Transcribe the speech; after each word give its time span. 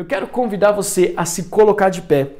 eu 0.00 0.06
quero 0.06 0.26
convidar 0.26 0.72
você 0.72 1.12
a 1.14 1.26
se 1.26 1.42
colocar 1.44 1.90
de 1.90 2.00
pé 2.00 2.30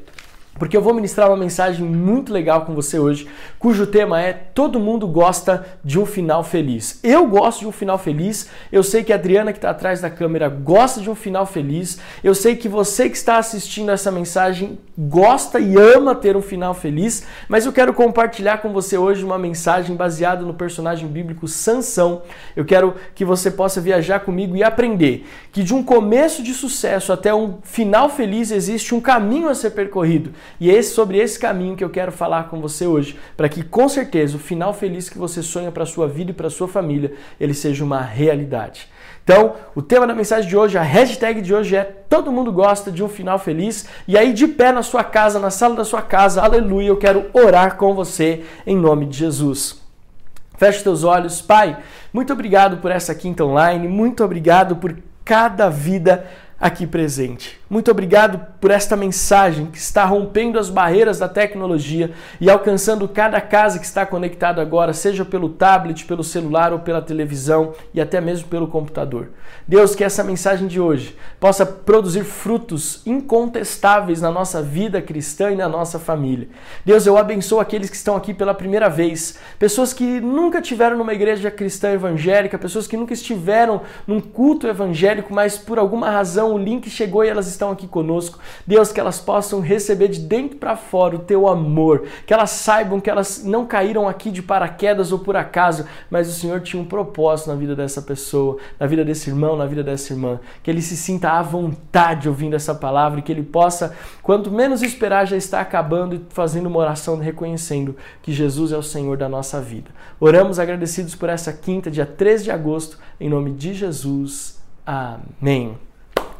porque 0.61 0.77
eu 0.77 0.81
vou 0.83 0.93
ministrar 0.93 1.27
uma 1.27 1.35
mensagem 1.35 1.83
muito 1.83 2.31
legal 2.31 2.67
com 2.67 2.75
você 2.75 2.99
hoje, 2.99 3.27
cujo 3.57 3.87
tema 3.87 4.21
é 4.21 4.31
Todo 4.31 4.79
mundo 4.79 5.07
gosta 5.07 5.65
de 5.83 5.99
um 5.99 6.05
final 6.05 6.43
feliz. 6.43 6.99
Eu 7.01 7.25
gosto 7.25 7.61
de 7.61 7.67
um 7.67 7.71
final 7.71 7.97
feliz, 7.97 8.47
eu 8.71 8.83
sei 8.83 9.03
que 9.03 9.11
a 9.11 9.15
Adriana 9.15 9.51
que 9.51 9.57
está 9.57 9.71
atrás 9.71 10.01
da 10.01 10.09
câmera 10.11 10.47
gosta 10.49 11.01
de 11.01 11.09
um 11.09 11.15
final 11.15 11.47
feliz, 11.47 11.99
eu 12.23 12.35
sei 12.35 12.55
que 12.55 12.69
você 12.69 13.09
que 13.09 13.17
está 13.17 13.39
assistindo 13.39 13.89
essa 13.89 14.11
mensagem 14.11 14.77
gosta 14.95 15.59
e 15.59 15.75
ama 15.75 16.13
ter 16.13 16.37
um 16.37 16.43
final 16.43 16.75
feliz, 16.75 17.25
mas 17.49 17.65
eu 17.65 17.73
quero 17.73 17.91
compartilhar 17.91 18.59
com 18.59 18.71
você 18.71 18.99
hoje 18.99 19.25
uma 19.25 19.39
mensagem 19.39 19.95
baseada 19.95 20.43
no 20.43 20.53
personagem 20.53 21.07
bíblico 21.07 21.47
Sansão. 21.47 22.21
Eu 22.55 22.65
quero 22.65 22.93
que 23.15 23.25
você 23.25 23.49
possa 23.49 23.81
viajar 23.81 24.19
comigo 24.19 24.55
e 24.55 24.63
aprender 24.63 25.25
que 25.51 25.63
de 25.63 25.73
um 25.73 25.81
começo 25.81 26.43
de 26.43 26.53
sucesso 26.53 27.11
até 27.11 27.33
um 27.33 27.57
final 27.63 28.09
feliz 28.09 28.51
existe 28.51 28.93
um 28.93 29.01
caminho 29.01 29.49
a 29.49 29.55
ser 29.55 29.71
percorrido. 29.71 30.31
E 30.59 30.69
é 30.69 30.81
sobre 30.81 31.17
esse 31.17 31.39
caminho 31.39 31.75
que 31.75 31.83
eu 31.83 31.89
quero 31.89 32.11
falar 32.11 32.49
com 32.49 32.59
você 32.61 32.85
hoje, 32.85 33.17
para 33.35 33.49
que 33.49 33.63
com 33.63 33.87
certeza 33.89 34.35
o 34.35 34.39
final 34.39 34.73
feliz 34.73 35.09
que 35.09 35.17
você 35.17 35.41
sonha 35.41 35.71
para 35.71 35.85
sua 35.85 36.07
vida 36.07 36.31
e 36.31 36.33
para 36.33 36.49
sua 36.49 36.67
família, 36.67 37.13
ele 37.39 37.53
seja 37.53 37.83
uma 37.83 38.01
realidade. 38.01 38.87
Então, 39.23 39.55
o 39.75 39.81
tema 39.81 40.07
da 40.07 40.15
mensagem 40.15 40.49
de 40.49 40.57
hoje, 40.57 40.77
a 40.77 40.81
hashtag 40.81 41.41
de 41.41 41.53
hoje 41.53 41.75
é 41.75 41.83
Todo 41.83 42.31
mundo 42.31 42.51
gosta 42.51 42.91
de 42.91 43.03
um 43.03 43.07
final 43.07 43.39
feliz. 43.39 43.87
E 44.07 44.17
aí, 44.17 44.33
de 44.33 44.47
pé 44.47 44.71
na 44.71 44.83
sua 44.83 45.03
casa, 45.03 45.39
na 45.39 45.49
sala 45.49 45.75
da 45.75 45.85
sua 45.85 46.01
casa, 46.01 46.41
aleluia, 46.41 46.89
eu 46.89 46.97
quero 46.97 47.27
orar 47.31 47.77
com 47.77 47.93
você 47.93 48.43
em 48.67 48.75
nome 48.75 49.05
de 49.05 49.17
Jesus. 49.17 49.79
Feche 50.57 50.83
teus 50.83 51.03
olhos, 51.03 51.41
Pai. 51.41 51.77
Muito 52.11 52.33
obrigado 52.33 52.77
por 52.77 52.91
essa 52.91 53.15
quinta 53.15 53.45
online, 53.45 53.87
muito 53.87 54.23
obrigado 54.23 54.75
por 54.75 54.95
cada 55.23 55.69
vida 55.69 56.27
aqui 56.59 56.85
presente. 56.85 57.60
Muito 57.71 57.89
obrigado 57.89 58.45
por 58.59 58.69
esta 58.69 58.97
mensagem 58.97 59.67
que 59.67 59.77
está 59.77 60.03
rompendo 60.03 60.59
as 60.59 60.69
barreiras 60.69 61.19
da 61.19 61.29
tecnologia 61.29 62.11
e 62.41 62.49
alcançando 62.49 63.07
cada 63.07 63.39
casa 63.39 63.79
que 63.79 63.85
está 63.85 64.05
conectada 64.05 64.61
agora, 64.61 64.91
seja 64.91 65.23
pelo 65.23 65.47
tablet, 65.47 66.03
pelo 66.03 66.21
celular 66.21 66.73
ou 66.73 66.79
pela 66.79 67.01
televisão 67.01 67.71
e 67.93 68.01
até 68.01 68.19
mesmo 68.19 68.49
pelo 68.49 68.67
computador. 68.67 69.29
Deus, 69.65 69.95
que 69.95 70.03
essa 70.03 70.21
mensagem 70.21 70.67
de 70.67 70.81
hoje 70.81 71.15
possa 71.39 71.65
produzir 71.65 72.25
frutos 72.25 73.01
incontestáveis 73.05 74.19
na 74.19 74.29
nossa 74.29 74.61
vida 74.61 75.01
cristã 75.01 75.51
e 75.51 75.55
na 75.55 75.69
nossa 75.69 75.97
família. 75.97 76.49
Deus, 76.85 77.05
eu 77.05 77.17
abençoo 77.17 77.61
aqueles 77.61 77.89
que 77.89 77.95
estão 77.95 78.17
aqui 78.17 78.33
pela 78.33 78.53
primeira 78.53 78.89
vez, 78.89 79.39
pessoas 79.57 79.93
que 79.93 80.19
nunca 80.19 80.61
tiveram 80.61 80.97
numa 80.97 81.13
igreja 81.13 81.49
cristã 81.49 81.91
evangélica, 81.91 82.59
pessoas 82.59 82.85
que 82.85 82.97
nunca 82.97 83.13
estiveram 83.13 83.81
num 84.05 84.19
culto 84.19 84.67
evangélico, 84.67 85.33
mas 85.33 85.57
por 85.57 85.79
alguma 85.79 86.09
razão 86.09 86.53
o 86.53 86.57
link 86.57 86.89
chegou 86.89 87.23
e 87.23 87.29
elas 87.29 87.47
estão 87.47 87.60
aqui 87.69 87.87
conosco. 87.87 88.39
Deus, 88.65 88.91
que 88.91 88.99
elas 88.99 89.19
possam 89.19 89.59
receber 89.59 90.07
de 90.07 90.19
dentro 90.19 90.57
para 90.57 90.75
fora 90.75 91.15
o 91.15 91.19
teu 91.19 91.47
amor, 91.47 92.07
que 92.25 92.33
elas 92.33 92.49
saibam 92.49 92.99
que 92.99 93.09
elas 93.09 93.43
não 93.43 93.67
caíram 93.67 94.07
aqui 94.07 94.31
de 94.31 94.41
paraquedas 94.41 95.11
ou 95.11 95.19
por 95.19 95.35
acaso, 95.35 95.85
mas 96.09 96.27
o 96.27 96.33
Senhor 96.33 96.61
tinha 96.61 96.81
um 96.81 96.85
propósito 96.85 97.49
na 97.49 97.55
vida 97.55 97.75
dessa 97.75 98.01
pessoa, 98.01 98.57
na 98.79 98.87
vida 98.87 99.05
desse 99.05 99.29
irmão, 99.29 99.55
na 99.55 99.65
vida 99.65 99.83
dessa 99.83 100.13
irmã. 100.13 100.39
Que 100.63 100.71
ele 100.71 100.81
se 100.81 100.97
sinta 100.97 101.31
à 101.31 101.41
vontade 101.43 102.27
ouvindo 102.27 102.55
essa 102.55 102.73
palavra 102.73 103.19
e 103.19 103.23
que 103.23 103.31
ele 103.31 103.43
possa, 103.43 103.93
quanto 104.23 104.49
menos 104.49 104.81
esperar, 104.81 105.27
já 105.27 105.37
estar 105.37 105.61
acabando 105.61 106.15
e 106.15 106.21
fazendo 106.29 106.67
uma 106.67 106.79
oração 106.79 107.19
reconhecendo 107.19 107.95
que 108.21 108.31
Jesus 108.31 108.71
é 108.71 108.77
o 108.77 108.83
Senhor 108.83 109.17
da 109.17 109.29
nossa 109.29 109.59
vida. 109.59 109.91
Oramos 110.19 110.59
agradecidos 110.59 111.15
por 111.15 111.29
essa 111.29 111.51
quinta, 111.51 111.91
dia 111.91 112.05
13 112.05 112.45
de 112.45 112.51
agosto, 112.51 112.97
em 113.19 113.29
nome 113.29 113.51
de 113.51 113.73
Jesus. 113.73 114.61
Amém. 114.85 115.90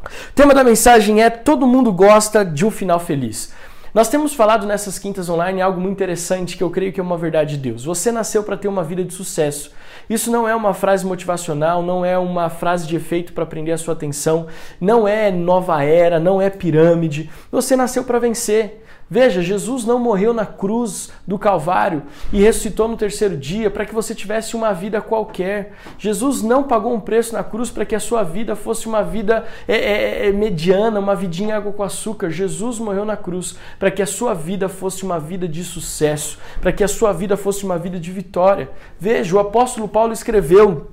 O 0.04 0.32
tema 0.34 0.54
da 0.54 0.64
mensagem 0.64 1.22
é 1.22 1.30
Todo 1.30 1.66
mundo 1.66 1.92
gosta 1.92 2.44
de 2.44 2.64
um 2.64 2.70
final 2.70 2.98
feliz. 2.98 3.52
Nós 3.94 4.08
temos 4.08 4.32
falado 4.32 4.66
nessas 4.66 4.98
quintas 4.98 5.28
online 5.28 5.60
algo 5.60 5.78
muito 5.78 5.92
interessante 5.92 6.56
que 6.56 6.62
eu 6.62 6.70
creio 6.70 6.94
que 6.94 6.98
é 6.98 7.02
uma 7.02 7.18
verdade 7.18 7.56
de 7.56 7.62
Deus. 7.70 7.84
Você 7.84 8.10
nasceu 8.10 8.42
para 8.42 8.56
ter 8.56 8.66
uma 8.66 8.82
vida 8.82 9.04
de 9.04 9.12
sucesso. 9.12 9.70
Isso 10.08 10.30
não 10.30 10.48
é 10.48 10.54
uma 10.56 10.72
frase 10.72 11.04
motivacional, 11.04 11.82
não 11.82 12.02
é 12.02 12.16
uma 12.16 12.48
frase 12.48 12.86
de 12.86 12.96
efeito 12.96 13.34
para 13.34 13.44
prender 13.44 13.74
a 13.74 13.78
sua 13.78 13.92
atenção, 13.92 14.46
não 14.80 15.06
é 15.06 15.30
nova 15.30 15.84
era, 15.84 16.18
não 16.18 16.40
é 16.40 16.48
pirâmide. 16.48 17.30
Você 17.50 17.76
nasceu 17.76 18.02
para 18.02 18.18
vencer. 18.18 18.81
Veja, 19.12 19.42
Jesus 19.42 19.84
não 19.84 19.98
morreu 19.98 20.32
na 20.32 20.46
cruz 20.46 21.10
do 21.26 21.38
Calvário 21.38 22.04
e 22.32 22.40
ressuscitou 22.40 22.88
no 22.88 22.96
terceiro 22.96 23.36
dia 23.36 23.70
para 23.70 23.84
que 23.84 23.94
você 23.94 24.14
tivesse 24.14 24.56
uma 24.56 24.72
vida 24.72 25.02
qualquer. 25.02 25.74
Jesus 25.98 26.40
não 26.40 26.62
pagou 26.62 26.94
um 26.94 26.98
preço 26.98 27.34
na 27.34 27.44
cruz 27.44 27.68
para 27.68 27.84
que 27.84 27.94
a 27.94 28.00
sua 28.00 28.22
vida 28.22 28.56
fosse 28.56 28.86
uma 28.86 29.02
vida 29.02 29.44
é, 29.68 29.76
é, 29.76 30.28
é, 30.28 30.32
mediana, 30.32 30.98
uma 30.98 31.14
vidinha 31.14 31.58
água 31.58 31.74
com 31.74 31.82
açúcar. 31.82 32.30
Jesus 32.30 32.78
morreu 32.78 33.04
na 33.04 33.14
cruz 33.14 33.54
para 33.78 33.90
que 33.90 34.00
a 34.00 34.06
sua 34.06 34.32
vida 34.32 34.66
fosse 34.66 35.02
uma 35.04 35.20
vida 35.20 35.46
de 35.46 35.62
sucesso, 35.62 36.38
para 36.62 36.72
que 36.72 36.82
a 36.82 36.88
sua 36.88 37.12
vida 37.12 37.36
fosse 37.36 37.66
uma 37.66 37.76
vida 37.76 38.00
de 38.00 38.10
vitória. 38.10 38.70
Veja, 38.98 39.36
o 39.36 39.38
apóstolo 39.38 39.86
Paulo 39.86 40.14
escreveu 40.14 40.86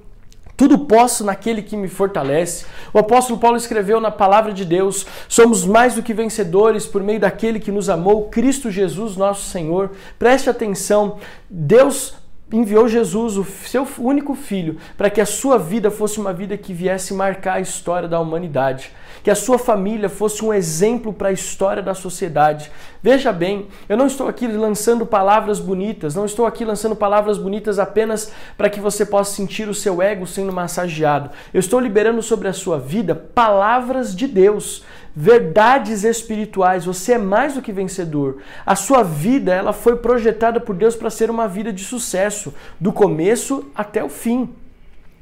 tudo 0.59 0.77
posso 0.77 1.23
naquele 1.23 1.61
que 1.61 1.77
me 1.77 1.87
fortalece. 1.87 2.65
O 2.93 2.99
apóstolo 2.99 3.39
Paulo 3.39 3.55
escreveu 3.55 4.01
na 4.01 4.11
palavra 4.11 4.51
de 4.51 4.65
Deus: 4.65 5.05
somos 5.29 5.65
mais 5.65 5.95
do 5.95 6.03
que 6.03 6.13
vencedores 6.13 6.85
por 6.85 7.01
meio 7.01 7.17
daquele 7.17 7.61
que 7.61 7.71
nos 7.71 7.89
amou, 7.89 8.27
Cristo 8.27 8.69
Jesus, 8.69 9.15
nosso 9.15 9.49
Senhor. 9.49 9.91
Preste 10.19 10.49
atenção, 10.49 11.17
Deus 11.49 12.13
enviou 12.51 12.87
Jesus, 12.87 13.37
o 13.37 13.43
seu 13.43 13.87
único 13.99 14.33
filho, 14.33 14.77
para 14.97 15.09
que 15.09 15.21
a 15.21 15.25
sua 15.25 15.57
vida 15.57 15.91
fosse 15.91 16.19
uma 16.19 16.33
vida 16.33 16.57
que 16.57 16.73
viesse 16.73 17.13
marcar 17.13 17.55
a 17.55 17.59
história 17.59 18.07
da 18.07 18.19
humanidade, 18.19 18.91
que 19.23 19.29
a 19.29 19.35
sua 19.35 19.59
família 19.59 20.09
fosse 20.09 20.43
um 20.43 20.53
exemplo 20.53 21.13
para 21.13 21.29
a 21.29 21.31
história 21.31 21.83
da 21.83 21.93
sociedade. 21.93 22.71
Veja 23.01 23.31
bem, 23.31 23.67
eu 23.87 23.95
não 23.95 24.07
estou 24.07 24.27
aqui 24.27 24.47
lançando 24.47 25.05
palavras 25.05 25.59
bonitas, 25.59 26.15
não 26.15 26.25
estou 26.25 26.45
aqui 26.45 26.65
lançando 26.65 26.95
palavras 26.95 27.37
bonitas 27.37 27.79
apenas 27.79 28.31
para 28.57 28.69
que 28.69 28.79
você 28.79 29.05
possa 29.05 29.35
sentir 29.35 29.69
o 29.69 29.73
seu 29.73 30.01
ego 30.01 30.25
sendo 30.25 30.51
massageado. 30.51 31.29
Eu 31.53 31.59
estou 31.59 31.79
liberando 31.79 32.21
sobre 32.21 32.47
a 32.47 32.53
sua 32.53 32.79
vida 32.79 33.15
palavras 33.15 34.15
de 34.15 34.27
Deus 34.27 34.83
verdades 35.15 36.03
espirituais. 36.03 36.85
Você 36.85 37.13
é 37.13 37.17
mais 37.17 37.53
do 37.53 37.61
que 37.61 37.71
vencedor. 37.71 38.37
A 38.65 38.75
sua 38.75 39.03
vida, 39.03 39.53
ela 39.53 39.73
foi 39.73 39.97
projetada 39.97 40.59
por 40.59 40.75
Deus 40.75 40.95
para 40.95 41.09
ser 41.09 41.29
uma 41.29 41.47
vida 41.47 41.73
de 41.73 41.83
sucesso, 41.83 42.53
do 42.79 42.91
começo 42.91 43.65
até 43.75 44.03
o 44.03 44.09
fim. 44.09 44.49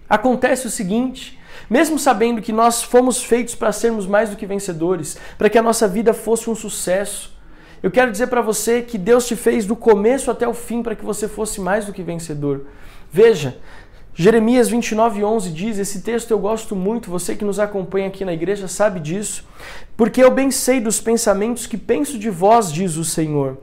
Acontece 0.09 0.67
o 0.67 0.71
seguinte, 0.71 1.37
mesmo 1.69 1.99
sabendo 1.99 2.41
que 2.41 2.51
nós 2.51 2.81
fomos 2.83 3.23
feitos 3.23 3.55
para 3.55 3.71
sermos 3.71 4.05
mais 4.05 4.29
do 4.29 4.35
que 4.35 4.45
vencedores, 4.45 5.17
para 5.37 5.49
que 5.49 5.57
a 5.57 5.63
nossa 5.63 5.87
vida 5.87 6.13
fosse 6.13 6.49
um 6.49 6.55
sucesso, 6.55 7.37
eu 7.81 7.91
quero 7.91 8.11
dizer 8.11 8.27
para 8.27 8.41
você 8.41 8.81
que 8.81 8.97
Deus 8.97 9.27
te 9.27 9.35
fez 9.35 9.65
do 9.65 9.75
começo 9.75 10.31
até 10.31 10.47
o 10.47 10.53
fim 10.53 10.81
para 10.81 10.95
que 10.95 11.05
você 11.05 11.27
fosse 11.27 11.61
mais 11.61 11.85
do 11.85 11.93
que 11.93 12.01
vencedor. 12.01 12.65
Veja, 13.11 13.57
Jeremias 14.19 14.67
29, 14.67 15.23
11 15.23 15.51
diz: 15.51 15.77
Esse 15.77 16.01
texto 16.01 16.31
eu 16.31 16.39
gosto 16.39 16.75
muito, 16.75 17.11
você 17.11 17.35
que 17.35 17.45
nos 17.45 17.59
acompanha 17.59 18.07
aqui 18.07 18.25
na 18.25 18.33
igreja 18.33 18.67
sabe 18.67 18.99
disso, 18.99 19.47
porque 19.95 20.23
eu 20.23 20.31
bem 20.31 20.49
sei 20.49 20.79
dos 20.79 20.99
pensamentos 20.99 21.67
que 21.67 21.77
penso 21.77 22.17
de 22.17 22.27
vós, 22.27 22.71
diz 22.71 22.97
o 22.97 23.05
Senhor. 23.05 23.59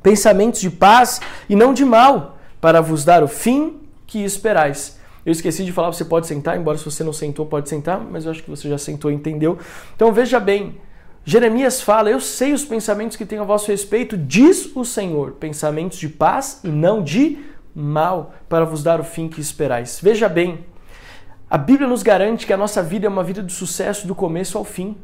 Pensamentos 0.00 0.60
de 0.60 0.70
paz 0.70 1.20
e 1.48 1.56
não 1.56 1.74
de 1.74 1.84
mal, 1.84 2.38
para 2.60 2.80
vos 2.80 3.04
dar 3.04 3.24
o 3.24 3.26
fim 3.26 3.80
que 4.06 4.22
esperais. 4.22 4.96
Eu 5.26 5.32
esqueci 5.32 5.64
de 5.64 5.72
falar, 5.72 5.92
você 5.92 6.04
pode 6.04 6.28
sentar, 6.28 6.56
embora 6.56 6.78
se 6.78 6.84
você 6.84 7.02
não 7.02 7.12
sentou, 7.12 7.44
pode 7.44 7.68
sentar, 7.68 7.98
mas 7.98 8.26
eu 8.26 8.30
acho 8.30 8.44
que 8.44 8.50
você 8.50 8.68
já 8.68 8.78
sentou 8.78 9.10
e 9.10 9.14
entendeu. 9.14 9.58
Então 9.96 10.12
veja 10.12 10.38
bem, 10.38 10.76
Jeremias 11.24 11.80
fala: 11.80 12.08
Eu 12.08 12.20
sei 12.20 12.52
os 12.52 12.64
pensamentos 12.64 13.16
que 13.16 13.26
tenho 13.26 13.42
a 13.42 13.44
vosso 13.44 13.72
respeito, 13.72 14.16
diz 14.16 14.70
o 14.76 14.84
Senhor, 14.84 15.32
pensamentos 15.32 15.98
de 15.98 16.08
paz 16.08 16.60
e 16.62 16.68
não 16.68 17.02
de 17.02 17.38
mal 17.74 18.34
para 18.48 18.64
vos 18.64 18.82
dar 18.82 19.00
o 19.00 19.04
fim 19.04 19.28
que 19.28 19.40
esperais. 19.40 19.98
Veja 20.02 20.28
bem, 20.28 20.64
a 21.48 21.58
Bíblia 21.58 21.88
nos 21.88 22.02
garante 22.02 22.46
que 22.46 22.52
a 22.52 22.56
nossa 22.56 22.82
vida 22.82 23.06
é 23.06 23.08
uma 23.08 23.24
vida 23.24 23.42
de 23.42 23.52
sucesso 23.52 24.06
do 24.06 24.14
começo 24.14 24.56
ao 24.56 24.64
fim. 24.64 24.96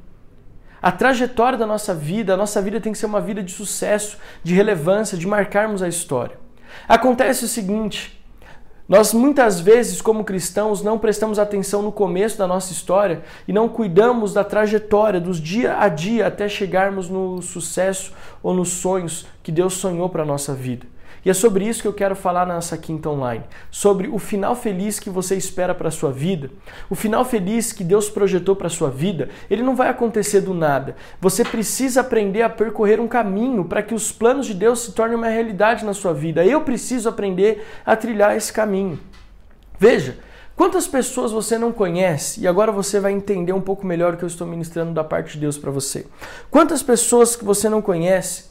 A 0.82 0.90
trajetória 0.90 1.58
da 1.58 1.66
nossa 1.66 1.94
vida, 1.94 2.34
a 2.34 2.36
nossa 2.36 2.62
vida 2.62 2.80
tem 2.80 2.92
que 2.92 2.98
ser 2.98 3.06
uma 3.06 3.20
vida 3.20 3.42
de 3.42 3.52
sucesso, 3.52 4.18
de 4.42 4.54
relevância, 4.54 5.18
de 5.18 5.26
marcarmos 5.26 5.82
a 5.82 5.88
história. 5.88 6.38
Acontece 6.88 7.44
o 7.44 7.48
seguinte: 7.48 8.18
nós 8.90 9.14
muitas 9.14 9.60
vezes, 9.60 10.00
como 10.02 10.24
cristãos, 10.24 10.82
não 10.82 10.98
prestamos 10.98 11.38
atenção 11.38 11.80
no 11.80 11.92
começo 11.92 12.36
da 12.36 12.46
nossa 12.48 12.72
história 12.72 13.22
e 13.46 13.52
não 13.52 13.68
cuidamos 13.68 14.32
da 14.32 14.42
trajetória, 14.42 15.20
dos 15.20 15.40
dia 15.40 15.78
a 15.78 15.88
dia 15.88 16.26
até 16.26 16.48
chegarmos 16.48 17.08
no 17.08 17.40
sucesso 17.40 18.12
ou 18.42 18.52
nos 18.52 18.70
sonhos 18.70 19.26
que 19.44 19.52
Deus 19.52 19.74
sonhou 19.74 20.08
para 20.08 20.24
a 20.24 20.26
nossa 20.26 20.54
vida. 20.54 20.88
E 21.24 21.30
é 21.30 21.34
sobre 21.34 21.66
isso 21.66 21.82
que 21.82 21.88
eu 21.88 21.92
quero 21.92 22.16
falar 22.16 22.46
nessa 22.46 22.76
quinta 22.78 23.08
online, 23.08 23.44
sobre 23.70 24.08
o 24.08 24.18
final 24.18 24.54
feliz 24.54 24.98
que 24.98 25.10
você 25.10 25.36
espera 25.36 25.74
para 25.74 25.90
sua 25.90 26.10
vida. 26.10 26.50
O 26.88 26.94
final 26.94 27.24
feliz 27.24 27.72
que 27.72 27.84
Deus 27.84 28.08
projetou 28.08 28.56
para 28.56 28.68
sua 28.68 28.90
vida, 28.90 29.28
ele 29.50 29.62
não 29.62 29.76
vai 29.76 29.88
acontecer 29.88 30.40
do 30.40 30.54
nada. 30.54 30.96
Você 31.20 31.44
precisa 31.44 32.00
aprender 32.00 32.42
a 32.42 32.48
percorrer 32.48 33.00
um 33.00 33.08
caminho 33.08 33.64
para 33.64 33.82
que 33.82 33.94
os 33.94 34.10
planos 34.10 34.46
de 34.46 34.54
Deus 34.54 34.80
se 34.80 34.92
tornem 34.92 35.16
uma 35.16 35.28
realidade 35.28 35.84
na 35.84 35.92
sua 35.92 36.14
vida. 36.14 36.44
Eu 36.44 36.62
preciso 36.62 37.08
aprender 37.08 37.66
a 37.84 37.94
trilhar 37.94 38.36
esse 38.36 38.52
caminho. 38.52 38.98
Veja, 39.78 40.16
Quantas 40.60 40.86
pessoas 40.86 41.32
você 41.32 41.56
não 41.56 41.72
conhece? 41.72 42.42
E 42.42 42.46
agora 42.46 42.70
você 42.70 43.00
vai 43.00 43.12
entender 43.12 43.54
um 43.54 43.62
pouco 43.62 43.86
melhor 43.86 44.12
o 44.12 44.16
que 44.18 44.24
eu 44.24 44.26
estou 44.26 44.46
ministrando 44.46 44.92
da 44.92 45.02
parte 45.02 45.32
de 45.32 45.38
Deus 45.38 45.56
para 45.56 45.70
você. 45.70 46.06
Quantas 46.50 46.82
pessoas 46.82 47.34
que 47.34 47.42
você 47.42 47.66
não 47.66 47.80
conhece 47.80 48.50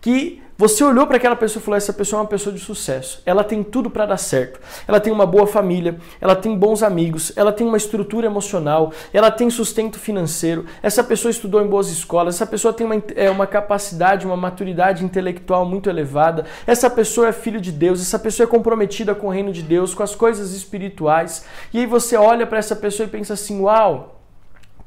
que 0.00 0.40
você 0.60 0.84
olhou 0.84 1.06
para 1.06 1.16
aquela 1.16 1.34
pessoa 1.34 1.58
e 1.58 1.64
falou: 1.64 1.78
essa 1.78 1.90
pessoa 1.90 2.20
é 2.20 2.22
uma 2.22 2.28
pessoa 2.28 2.54
de 2.54 2.60
sucesso. 2.60 3.22
Ela 3.24 3.42
tem 3.42 3.62
tudo 3.62 3.88
para 3.88 4.04
dar 4.04 4.18
certo. 4.18 4.60
Ela 4.86 5.00
tem 5.00 5.10
uma 5.10 5.24
boa 5.24 5.46
família, 5.46 5.96
ela 6.20 6.36
tem 6.36 6.54
bons 6.54 6.82
amigos, 6.82 7.32
ela 7.34 7.50
tem 7.50 7.66
uma 7.66 7.78
estrutura 7.78 8.26
emocional, 8.26 8.92
ela 9.10 9.30
tem 9.30 9.48
sustento 9.48 9.98
financeiro. 9.98 10.66
Essa 10.82 11.02
pessoa 11.02 11.30
estudou 11.30 11.62
em 11.62 11.66
boas 11.66 11.88
escolas, 11.88 12.34
essa 12.34 12.46
pessoa 12.46 12.74
tem 12.74 12.86
uma, 12.86 13.02
é, 13.16 13.30
uma 13.30 13.46
capacidade, 13.46 14.26
uma 14.26 14.36
maturidade 14.36 15.02
intelectual 15.02 15.64
muito 15.64 15.88
elevada. 15.88 16.44
Essa 16.66 16.90
pessoa 16.90 17.28
é 17.28 17.32
filho 17.32 17.58
de 17.58 17.72
Deus, 17.72 18.02
essa 18.02 18.18
pessoa 18.18 18.44
é 18.44 18.46
comprometida 18.46 19.14
com 19.14 19.28
o 19.28 19.30
reino 19.30 19.54
de 19.54 19.62
Deus, 19.62 19.94
com 19.94 20.02
as 20.02 20.14
coisas 20.14 20.52
espirituais. 20.52 21.46
E 21.72 21.78
aí 21.78 21.86
você 21.86 22.18
olha 22.18 22.46
para 22.46 22.58
essa 22.58 22.76
pessoa 22.76 23.06
e 23.06 23.10
pensa 23.10 23.32
assim: 23.32 23.62
uau! 23.62 24.19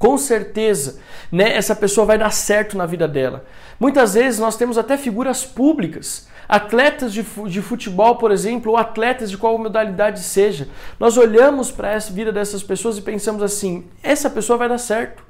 Com 0.03 0.17
certeza, 0.17 0.99
né, 1.31 1.55
essa 1.55 1.73
pessoa 1.73 2.05
vai 2.05 2.17
dar 2.17 2.29
certo 2.29 2.77
na 2.77 2.85
vida 2.85 3.07
dela. 3.07 3.45
Muitas 3.79 4.15
vezes 4.15 4.37
nós 4.37 4.57
temos 4.57 4.77
até 4.77 4.97
figuras 4.97 5.45
públicas, 5.45 6.27
atletas 6.45 7.13
de, 7.13 7.23
de 7.23 7.61
futebol, 7.61 8.17
por 8.17 8.29
exemplo, 8.29 8.73
ou 8.73 8.77
atletas 8.77 9.31
de 9.31 9.37
qual 9.37 9.57
modalidade 9.57 10.19
seja. 10.19 10.67
Nós 10.99 11.15
olhamos 11.15 11.71
para 11.71 11.89
essa 11.89 12.11
vida 12.11 12.33
dessas 12.33 12.61
pessoas 12.61 12.97
e 12.97 13.01
pensamos 13.01 13.41
assim: 13.41 13.87
essa 14.03 14.29
pessoa 14.29 14.57
vai 14.57 14.67
dar 14.67 14.77
certo. 14.77 15.23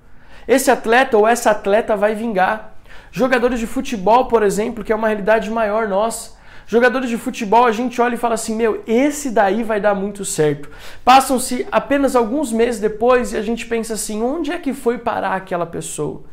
Esse 0.48 0.72
atleta 0.72 1.20
ou 1.20 1.28
essa 1.28 1.52
atleta 1.52 1.96
vai 1.96 2.16
vingar. 2.16 2.74
Jogadores 3.12 3.60
de 3.60 3.68
futebol, 3.68 4.28
por 4.28 4.42
exemplo, 4.42 4.84
que 4.84 4.92
é 4.92 4.96
uma 4.96 5.10
realidade 5.10 5.52
maior 5.52 5.88
nossa. 5.88 6.32
Jogadores 6.66 7.10
de 7.10 7.18
futebol, 7.18 7.66
a 7.66 7.72
gente 7.72 8.02
olha 8.02 8.16
e 8.16 8.18
fala 8.18 8.36
assim: 8.36 8.56
meu, 8.56 8.82
esse 8.88 9.30
daí 9.30 9.64
vai 9.64 9.80
dar 9.80 9.94
muito 9.94 10.24
certo. 10.24 10.70
Passam-se 11.04 11.68
apenas 11.72 12.16
alguns 12.16 12.52
meses 12.52 12.80
depois 12.80 13.34
e 13.34 13.38
a 13.38 13.42
gente 13.42 13.66
pensa 13.66 13.94
assim: 13.94 14.22
onde 14.22 14.52
é 14.52 14.58
que 14.58 14.74
foi 14.74 14.98
parar 14.98 15.36
aquela 15.36 15.66
pessoa? 15.66 16.24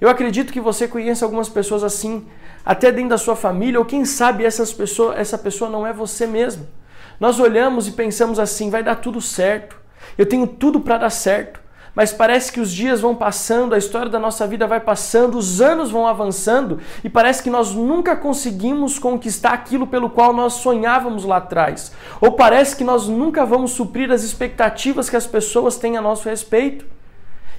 Eu 0.00 0.08
acredito 0.08 0.52
que 0.52 0.60
você 0.60 0.88
conheça 0.88 1.24
algumas 1.24 1.48
pessoas 1.48 1.84
assim, 1.84 2.26
até 2.64 2.90
dentro 2.90 3.10
da 3.10 3.18
sua 3.18 3.36
família, 3.36 3.78
ou 3.78 3.84
quem 3.84 4.04
sabe 4.04 4.44
essas 4.44 4.72
pessoas, 4.72 5.16
essa 5.16 5.38
pessoa 5.38 5.70
não 5.70 5.86
é 5.86 5.92
você 5.92 6.26
mesmo. 6.26 6.66
Nós 7.20 7.38
olhamos 7.38 7.86
e 7.86 7.92
pensamos 7.92 8.40
assim: 8.40 8.68
vai 8.68 8.82
dar 8.82 8.96
tudo 8.96 9.20
certo, 9.20 9.76
eu 10.18 10.26
tenho 10.26 10.46
tudo 10.46 10.80
para 10.80 10.98
dar 10.98 11.10
certo 11.10 11.61
mas 11.94 12.12
parece 12.12 12.50
que 12.50 12.60
os 12.60 12.72
dias 12.72 13.00
vão 13.00 13.14
passando, 13.14 13.74
a 13.74 13.78
história 13.78 14.10
da 14.10 14.18
nossa 14.18 14.46
vida 14.46 14.66
vai 14.66 14.80
passando, 14.80 15.36
os 15.36 15.60
anos 15.60 15.90
vão 15.90 16.06
avançando 16.06 16.78
e 17.04 17.10
parece 17.10 17.42
que 17.42 17.50
nós 17.50 17.74
nunca 17.74 18.16
conseguimos 18.16 18.98
conquistar 18.98 19.52
aquilo 19.52 19.86
pelo 19.86 20.08
qual 20.08 20.32
nós 20.32 20.54
sonhávamos 20.54 21.24
lá 21.24 21.36
atrás. 21.36 21.92
Ou 22.20 22.32
parece 22.32 22.76
que 22.76 22.84
nós 22.84 23.08
nunca 23.08 23.44
vamos 23.44 23.72
suprir 23.72 24.10
as 24.10 24.22
expectativas 24.22 25.10
que 25.10 25.16
as 25.16 25.26
pessoas 25.26 25.76
têm 25.76 25.96
a 25.96 26.02
nosso 26.02 26.28
respeito. 26.28 26.86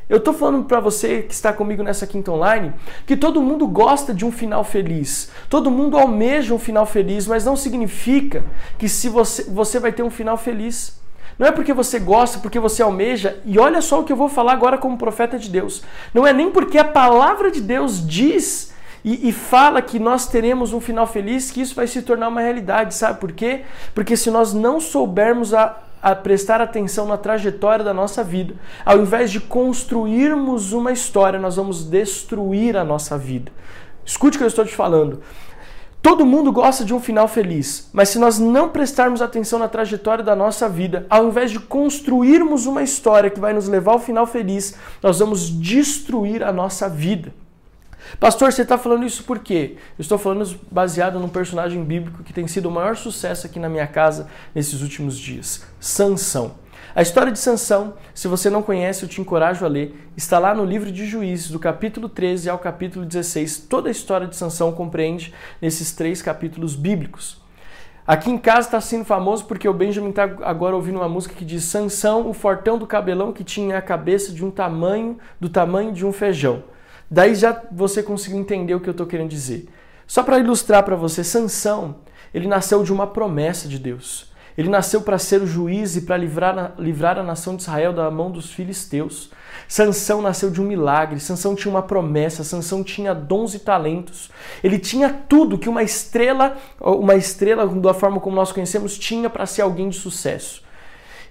Eu 0.09 0.17
estou 0.17 0.33
falando 0.33 0.65
para 0.65 0.79
você 0.79 1.21
que 1.21 1.33
está 1.33 1.53
comigo 1.53 1.81
nessa 1.81 2.05
quinta 2.05 2.31
online 2.31 2.73
que 3.05 3.15
todo 3.15 3.41
mundo 3.41 3.65
gosta 3.65 4.13
de 4.13 4.25
um 4.25 4.31
final 4.31 4.63
feliz, 4.63 5.31
todo 5.49 5.71
mundo 5.71 5.97
almeja 5.97 6.53
um 6.53 6.59
final 6.59 6.85
feliz, 6.85 7.25
mas 7.25 7.45
não 7.45 7.55
significa 7.55 8.43
que 8.77 8.89
se 8.89 9.07
você, 9.07 9.43
você 9.43 9.79
vai 9.79 9.93
ter 9.93 10.03
um 10.03 10.09
final 10.09 10.37
feliz. 10.37 11.02
Não 11.37 11.47
é 11.47 11.51
porque 11.51 11.73
você 11.73 11.99
gosta, 11.99 12.39
porque 12.39 12.59
você 12.59 12.81
almeja, 12.81 13.39
e 13.45 13.57
olha 13.57 13.81
só 13.81 13.99
o 13.99 14.03
que 14.03 14.11
eu 14.11 14.17
vou 14.17 14.29
falar 14.29 14.53
agora 14.53 14.77
como 14.77 14.97
profeta 14.97 15.37
de 15.37 15.49
Deus. 15.49 15.83
Não 16.13 16.25
é 16.25 16.33
nem 16.33 16.51
porque 16.51 16.77
a 16.77 16.85
palavra 16.85 17.49
de 17.49 17.61
Deus 17.61 18.05
diz 18.05 18.73
e, 19.03 19.27
e, 19.27 19.31
fala 19.33 19.81
que 19.81 19.99
nós 19.99 20.27
teremos 20.27 20.71
um 20.71 20.79
final 20.79 21.05
feliz 21.05 21.51
que 21.51 21.59
isso 21.59 21.75
vai 21.75 21.87
se 21.87 22.01
tornar 22.01 22.29
uma 22.29 22.39
realidade. 22.39 22.95
Sabe 22.95 23.19
por 23.19 23.33
quê? 23.33 23.63
Porque 23.93 24.15
se 24.15 24.31
nós 24.31 24.53
não 24.53 24.79
soubermos 24.79 25.53
a, 25.53 25.77
a 26.01 26.15
prestar 26.15 26.61
atenção 26.61 27.05
na 27.05 27.17
trajetória 27.17 27.83
da 27.83 27.93
nossa 27.93 28.23
vida, 28.23 28.55
ao 28.85 28.99
invés 28.99 29.29
de 29.29 29.41
construirmos 29.41 30.71
uma 30.71 30.93
história, 30.93 31.37
nós 31.37 31.57
vamos 31.57 31.83
destruir 31.83 32.77
a 32.77 32.83
nossa 32.85 33.17
vida. 33.17 33.51
Escute 34.05 34.37
o 34.37 34.39
que 34.39 34.43
eu 34.45 34.47
estou 34.47 34.65
te 34.65 34.75
falando. 34.75 35.21
Todo 36.03 36.25
mundo 36.25 36.51
gosta 36.51 36.83
de 36.83 36.93
um 36.93 36.99
final 36.99 37.29
feliz, 37.29 37.89
mas 37.93 38.09
se 38.09 38.19
nós 38.19 38.37
não 38.37 38.67
prestarmos 38.67 39.21
atenção 39.21 39.57
na 39.57 39.69
trajetória 39.69 40.21
da 40.21 40.35
nossa 40.35 40.67
vida, 40.67 41.07
ao 41.09 41.29
invés 41.29 41.49
de 41.49 41.61
construirmos 41.61 42.65
uma 42.65 42.83
história 42.83 43.29
que 43.29 43.39
vai 43.39 43.53
nos 43.53 43.69
levar 43.69 43.93
ao 43.93 43.99
final 43.99 44.27
feliz, 44.27 44.75
nós 45.01 45.19
vamos 45.19 45.49
destruir 45.49 46.43
a 46.43 46.51
nossa 46.51 46.89
vida. 46.89 47.33
Pastor, 48.19 48.51
você 48.51 48.63
está 48.63 48.77
falando 48.77 49.05
isso 49.05 49.23
por 49.23 49.39
quê? 49.39 49.77
Eu 49.97 50.01
estou 50.01 50.17
falando 50.17 50.59
baseado 50.69 51.21
num 51.21 51.29
personagem 51.29 51.81
bíblico 51.81 52.21
que 52.21 52.33
tem 52.33 52.49
sido 52.49 52.65
o 52.67 52.71
maior 52.71 52.97
sucesso 52.97 53.47
aqui 53.47 53.57
na 53.57 53.69
minha 53.69 53.87
casa 53.87 54.27
nesses 54.53 54.81
últimos 54.81 55.17
dias: 55.17 55.63
Sansão. 55.79 56.62
A 56.95 57.01
história 57.01 57.31
de 57.31 57.39
Sansão, 57.39 57.95
se 58.13 58.27
você 58.27 58.51
não 58.51 58.61
conhece, 58.61 59.01
eu 59.01 59.09
te 59.09 59.19
encorajo 59.19 59.65
a 59.65 59.67
ler, 59.67 59.95
está 60.15 60.37
lá 60.37 60.53
no 60.53 60.63
livro 60.63 60.91
de 60.91 61.07
Juízes, 61.07 61.49
do 61.49 61.57
capítulo 61.57 62.07
13 62.07 62.51
ao 62.51 62.59
capítulo 62.59 63.03
16. 63.03 63.65
Toda 63.67 63.87
a 63.87 63.91
história 63.91 64.27
de 64.27 64.35
Sansão 64.35 64.71
compreende 64.71 65.33
nesses 65.59 65.91
três 65.91 66.21
capítulos 66.21 66.75
bíblicos. 66.75 67.41
Aqui 68.05 68.29
em 68.29 68.37
casa 68.37 68.67
está 68.67 68.79
sendo 68.79 69.05
famoso 69.05 69.45
porque 69.45 69.67
o 69.67 69.73
Benjamin 69.73 70.11
está 70.11 70.23
agora 70.43 70.75
ouvindo 70.75 70.99
uma 70.99 71.09
música 71.09 71.33
que 71.33 71.43
diz 71.43 71.63
Sansão, 71.63 72.29
o 72.29 72.33
fortão 72.33 72.77
do 72.77 72.85
cabelão 72.85 73.33
que 73.33 73.43
tinha 73.43 73.79
a 73.79 73.81
cabeça 73.81 74.31
de 74.31 74.45
um 74.45 74.51
tamanho, 74.51 75.17
do 75.39 75.49
tamanho 75.49 75.91
de 75.91 76.05
um 76.05 76.13
feijão. 76.13 76.63
Daí 77.09 77.33
já 77.33 77.59
você 77.71 78.03
conseguiu 78.03 78.37
entender 78.37 78.75
o 78.75 78.79
que 78.79 78.87
eu 78.87 78.91
estou 78.91 79.07
querendo 79.07 79.29
dizer. 79.29 79.67
Só 80.05 80.21
para 80.21 80.37
ilustrar 80.37 80.83
para 80.83 80.95
você, 80.95 81.23
Sansão, 81.23 81.95
ele 82.31 82.47
nasceu 82.47 82.83
de 82.83 82.93
uma 82.93 83.07
promessa 83.07 83.67
de 83.67 83.79
Deus. 83.79 84.31
Ele 84.57 84.69
nasceu 84.69 85.01
para 85.01 85.17
ser 85.17 85.41
o 85.41 85.47
juiz 85.47 85.95
e 85.95 86.01
para 86.01 86.17
livrar, 86.17 86.73
livrar 86.77 87.17
a 87.17 87.23
nação 87.23 87.55
de 87.55 87.63
Israel 87.63 87.91
da 87.93 88.09
mão 88.11 88.31
dos 88.31 88.51
filisteus. 88.51 89.31
Sansão 89.67 90.21
nasceu 90.21 90.51
de 90.51 90.61
um 90.61 90.65
milagre, 90.65 91.19
Sansão 91.19 91.55
tinha 91.55 91.71
uma 91.73 91.81
promessa, 91.81 92.43
Sansão 92.43 92.83
tinha 92.83 93.13
dons 93.13 93.53
e 93.53 93.59
talentos. 93.59 94.29
Ele 94.63 94.77
tinha 94.77 95.09
tudo 95.09 95.57
que 95.57 95.69
uma 95.69 95.81
estrela, 95.81 96.57
uma 96.79 97.15
estrela 97.15 97.65
da 97.67 97.93
forma 97.93 98.19
como 98.19 98.35
nós 98.35 98.51
conhecemos, 98.51 98.97
tinha 98.97 99.29
para 99.29 99.45
ser 99.45 99.61
alguém 99.61 99.89
de 99.89 99.97
sucesso. 99.97 100.61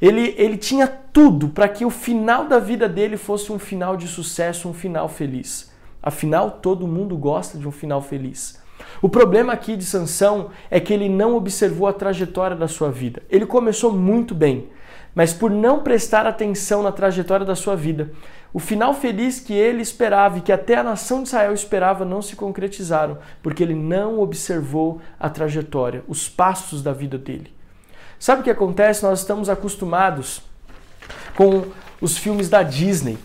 Ele, 0.00 0.34
ele 0.36 0.56
tinha 0.56 0.88
tudo 0.88 1.48
para 1.48 1.68
que 1.68 1.84
o 1.84 1.90
final 1.90 2.48
da 2.48 2.58
vida 2.58 2.88
dele 2.88 3.16
fosse 3.16 3.52
um 3.52 3.58
final 3.58 3.96
de 3.96 4.08
sucesso, 4.08 4.68
um 4.68 4.74
final 4.74 5.08
feliz. 5.08 5.70
Afinal, 6.02 6.50
todo 6.50 6.88
mundo 6.88 7.16
gosta 7.16 7.56
de 7.56 7.68
um 7.68 7.70
final 7.70 8.02
feliz. 8.02 8.60
O 9.00 9.08
problema 9.08 9.52
aqui 9.52 9.76
de 9.76 9.84
Sansão 9.84 10.50
é 10.70 10.78
que 10.78 10.92
ele 10.92 11.08
não 11.08 11.34
observou 11.34 11.86
a 11.86 11.92
trajetória 11.92 12.56
da 12.56 12.68
sua 12.68 12.90
vida. 12.90 13.22
Ele 13.28 13.46
começou 13.46 13.92
muito 13.92 14.34
bem, 14.34 14.68
mas 15.14 15.32
por 15.32 15.50
não 15.50 15.82
prestar 15.82 16.26
atenção 16.26 16.82
na 16.82 16.92
trajetória 16.92 17.44
da 17.44 17.54
sua 17.54 17.76
vida, 17.76 18.12
o 18.54 18.58
final 18.58 18.92
feliz 18.92 19.40
que 19.40 19.54
ele 19.54 19.80
esperava 19.80 20.38
e 20.38 20.40
que 20.40 20.52
até 20.52 20.76
a 20.76 20.82
nação 20.82 21.22
de 21.22 21.28
Israel 21.28 21.54
esperava 21.54 22.04
não 22.04 22.20
se 22.20 22.36
concretizaram, 22.36 23.18
porque 23.42 23.62
ele 23.62 23.74
não 23.74 24.20
observou 24.20 25.00
a 25.18 25.28
trajetória, 25.30 26.04
os 26.06 26.28
passos 26.28 26.82
da 26.82 26.92
vida 26.92 27.16
dele. 27.16 27.52
Sabe 28.18 28.42
o 28.42 28.44
que 28.44 28.50
acontece? 28.50 29.02
Nós 29.02 29.20
estamos 29.20 29.48
acostumados 29.48 30.42
com 31.34 31.64
os 32.00 32.16
filmes 32.18 32.48
da 32.48 32.62
Disney, 32.62 33.18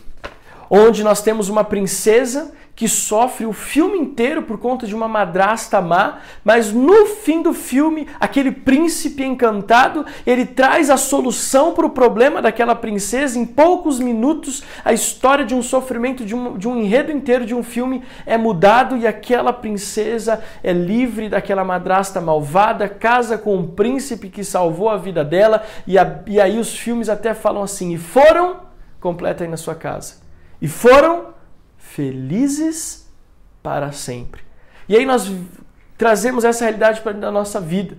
onde 0.70 1.03
nós 1.03 1.22
temos 1.22 1.50
uma 1.50 1.63
princesa 1.63 2.53
que 2.77 2.88
sofre 2.88 3.43
o 3.43 3.51
filme 3.51 3.98
inteiro 3.98 4.43
por 4.43 4.60
conta 4.60 4.86
de 4.86 4.93
uma 4.93 5.07
madrasta 5.07 5.81
má, 5.81 6.19
mas 6.46 6.72
no 6.72 7.07
fim 7.07 7.41
do 7.41 7.51
filme, 7.51 8.07
aquele 8.19 8.51
príncipe 8.51 9.24
encantado, 9.24 10.05
ele 10.27 10.46
traz 10.46 10.91
a 10.91 10.96
solução 10.96 11.74
para 11.74 11.88
o 11.88 11.89
problema 11.89 12.39
daquela 12.39 12.75
princesa. 12.75 13.39
Em 13.39 13.48
poucos 13.48 14.00
minutos, 14.00 14.62
a 14.86 14.93
história 14.93 15.43
de 15.43 15.55
um 15.55 15.63
sofrimento, 15.63 16.24
de 16.24 16.36
um, 16.36 16.55
de 16.55 16.67
um 16.67 16.77
enredo 16.77 17.12
inteiro 17.12 17.48
de 17.48 17.55
um 17.55 17.63
filme 17.63 18.03
é 18.27 18.38
mudado 18.38 18.96
e 18.96 19.07
aquela 19.07 19.51
princesa 19.51 20.43
é 20.63 20.72
livre 20.72 21.29
daquela 21.29 21.63
madrasta 21.63 22.22
malvada, 22.22 22.88
casa 22.88 23.39
com 23.39 23.57
um 23.57 23.65
príncipe 23.65 24.29
que 24.29 24.43
salvou 24.43 24.88
a 24.88 24.98
vida 24.98 25.25
dela, 25.25 25.63
e, 25.88 25.98
a, 25.98 26.19
e 26.27 26.39
aí 26.39 26.60
os 26.60 26.77
filmes 26.77 27.10
até 27.10 27.34
falam 27.34 27.63
assim: 27.63 27.91
e 27.91 27.98
foram, 27.98 28.57
completa 29.01 29.43
aí 29.43 29.50
na 29.50 29.57
sua 29.57 29.74
casa, 29.74 30.17
e 30.62 30.67
foram 30.67 31.37
felizes 31.98 33.12
para 33.63 33.92
sempre. 33.92 34.42
E 34.88 34.96
aí 34.96 35.04
nós 35.04 35.32
trazemos 35.98 36.46
essa 36.46 36.63
realidade 36.63 37.01
para 37.01 37.12
a 37.27 37.32
nossa 37.32 37.60
vida. 37.60 37.98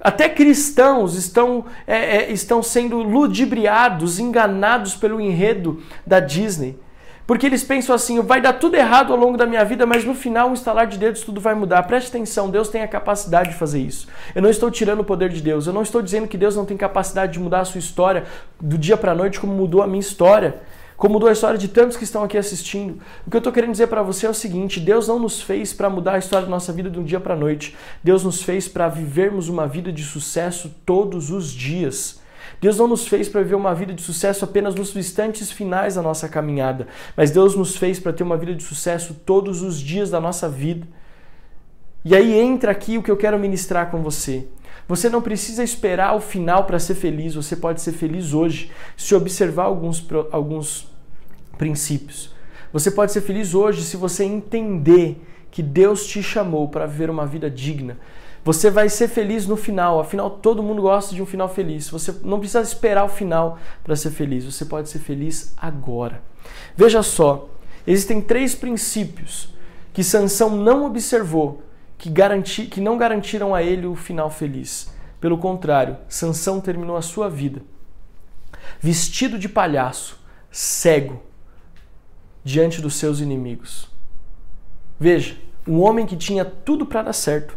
Até 0.00 0.28
cristãos 0.28 1.14
estão, 1.14 1.64
é, 1.86 2.16
é, 2.16 2.32
estão 2.32 2.60
sendo 2.60 2.98
ludibriados, 2.98 4.18
enganados 4.18 4.96
pelo 4.96 5.20
enredo 5.20 5.80
da 6.04 6.18
Disney. 6.18 6.76
Porque 7.24 7.46
eles 7.46 7.62
pensam 7.62 7.94
assim, 7.94 8.20
vai 8.20 8.40
dar 8.40 8.54
tudo 8.54 8.74
errado 8.74 9.12
ao 9.12 9.18
longo 9.18 9.36
da 9.36 9.46
minha 9.46 9.64
vida, 9.64 9.86
mas 9.86 10.04
no 10.04 10.14
final, 10.14 10.48
um 10.48 10.54
instalar 10.54 10.86
de 10.86 10.98
dedos, 10.98 11.20
tudo 11.20 11.40
vai 11.40 11.54
mudar. 11.54 11.84
Preste 11.84 12.08
atenção, 12.08 12.50
Deus 12.50 12.68
tem 12.68 12.82
a 12.82 12.88
capacidade 12.88 13.50
de 13.50 13.56
fazer 13.56 13.80
isso. 13.80 14.08
Eu 14.34 14.42
não 14.42 14.50
estou 14.50 14.70
tirando 14.72 15.00
o 15.00 15.04
poder 15.04 15.28
de 15.28 15.40
Deus, 15.40 15.68
eu 15.68 15.72
não 15.72 15.82
estou 15.82 16.02
dizendo 16.02 16.26
que 16.26 16.38
Deus 16.38 16.56
não 16.56 16.64
tem 16.64 16.76
capacidade 16.76 17.34
de 17.34 17.38
mudar 17.38 17.60
a 17.60 17.64
sua 17.64 17.78
história 17.78 18.24
do 18.60 18.76
dia 18.76 18.96
para 18.96 19.12
a 19.12 19.14
noite 19.14 19.38
como 19.38 19.52
mudou 19.52 19.82
a 19.82 19.86
minha 19.86 20.00
história 20.00 20.60
como 20.98 21.14
mudou 21.14 21.28
a 21.28 21.32
história 21.32 21.56
de 21.56 21.68
tantos 21.68 21.96
que 21.96 22.02
estão 22.02 22.24
aqui 22.24 22.36
assistindo. 22.36 23.00
O 23.24 23.30
que 23.30 23.36
eu 23.36 23.38
estou 23.38 23.52
querendo 23.52 23.70
dizer 23.70 23.86
para 23.86 24.02
você 24.02 24.26
é 24.26 24.28
o 24.28 24.34
seguinte: 24.34 24.80
Deus 24.80 25.06
não 25.06 25.18
nos 25.20 25.40
fez 25.40 25.72
para 25.72 25.88
mudar 25.88 26.14
a 26.14 26.18
história 26.18 26.44
da 26.44 26.50
nossa 26.50 26.72
vida 26.72 26.90
de 26.90 26.98
um 26.98 27.04
dia 27.04 27.20
para 27.20 27.34
a 27.34 27.36
noite. 27.36 27.76
Deus 28.02 28.24
nos 28.24 28.42
fez 28.42 28.66
para 28.66 28.88
vivermos 28.88 29.48
uma 29.48 29.66
vida 29.66 29.92
de 29.92 30.02
sucesso 30.02 30.74
todos 30.84 31.30
os 31.30 31.52
dias. 31.52 32.20
Deus 32.60 32.76
não 32.76 32.88
nos 32.88 33.06
fez 33.06 33.28
para 33.28 33.42
viver 33.42 33.54
uma 33.54 33.72
vida 33.74 33.94
de 33.94 34.02
sucesso 34.02 34.44
apenas 34.44 34.74
nos 34.74 34.94
instantes 34.96 35.52
finais 35.52 35.94
da 35.94 36.02
nossa 36.02 36.28
caminhada, 36.28 36.88
mas 37.16 37.30
Deus 37.30 37.54
nos 37.54 37.76
fez 37.76 38.00
para 38.00 38.12
ter 38.12 38.24
uma 38.24 38.36
vida 38.36 38.52
de 38.52 38.64
sucesso 38.64 39.14
todos 39.24 39.62
os 39.62 39.78
dias 39.78 40.10
da 40.10 40.20
nossa 40.20 40.48
vida. 40.48 40.84
E 42.04 42.16
aí 42.16 42.36
entra 42.36 42.72
aqui 42.72 42.98
o 42.98 43.02
que 43.04 43.10
eu 43.10 43.16
quero 43.16 43.38
ministrar 43.38 43.90
com 43.90 44.02
você. 44.02 44.48
Você 44.88 45.10
não 45.10 45.20
precisa 45.20 45.62
esperar 45.62 46.16
o 46.16 46.20
final 46.20 46.64
para 46.64 46.78
ser 46.78 46.94
feliz, 46.94 47.34
você 47.34 47.54
pode 47.54 47.82
ser 47.82 47.92
feliz 47.92 48.32
hoje 48.32 48.72
se 48.96 49.14
observar 49.14 49.64
alguns, 49.64 50.04
alguns 50.32 50.88
princípios. 51.58 52.34
Você 52.72 52.90
pode 52.90 53.12
ser 53.12 53.20
feliz 53.20 53.54
hoje 53.54 53.82
se 53.82 53.98
você 53.98 54.24
entender 54.24 55.22
que 55.50 55.62
Deus 55.62 56.06
te 56.06 56.22
chamou 56.22 56.68
para 56.68 56.86
viver 56.86 57.10
uma 57.10 57.26
vida 57.26 57.50
digna. 57.50 57.98
Você 58.44 58.70
vai 58.70 58.88
ser 58.88 59.08
feliz 59.08 59.46
no 59.46 59.56
final, 59.56 60.00
afinal 60.00 60.30
todo 60.30 60.62
mundo 60.62 60.80
gosta 60.80 61.14
de 61.14 61.20
um 61.20 61.26
final 61.26 61.50
feliz. 61.50 61.90
Você 61.90 62.14
não 62.22 62.38
precisa 62.38 62.62
esperar 62.62 63.04
o 63.04 63.08
final 63.08 63.58
para 63.84 63.94
ser 63.94 64.10
feliz, 64.10 64.44
você 64.44 64.64
pode 64.64 64.88
ser 64.88 65.00
feliz 65.00 65.52
agora. 65.56 66.22
Veja 66.74 67.02
só, 67.02 67.50
existem 67.86 68.22
três 68.22 68.54
princípios 68.54 69.52
que 69.92 70.02
Sansão 70.02 70.56
não 70.56 70.86
observou 70.86 71.62
que, 71.98 72.08
garanti, 72.08 72.66
que 72.66 72.80
não 72.80 72.96
garantiram 72.96 73.54
a 73.54 73.62
ele 73.62 73.86
o 73.86 73.96
final 73.96 74.30
feliz. 74.30 74.90
Pelo 75.20 75.36
contrário, 75.36 75.98
Sansão 76.08 76.60
terminou 76.60 76.96
a 76.96 77.02
sua 77.02 77.28
vida 77.28 77.60
vestido 78.80 79.38
de 79.38 79.48
palhaço, 79.48 80.18
cego, 80.50 81.20
diante 82.44 82.80
dos 82.80 82.94
seus 82.94 83.20
inimigos. 83.20 83.88
Veja, 84.98 85.36
um 85.66 85.80
homem 85.80 86.06
que 86.06 86.16
tinha 86.16 86.44
tudo 86.44 86.86
para 86.86 87.02
dar 87.02 87.12
certo 87.12 87.56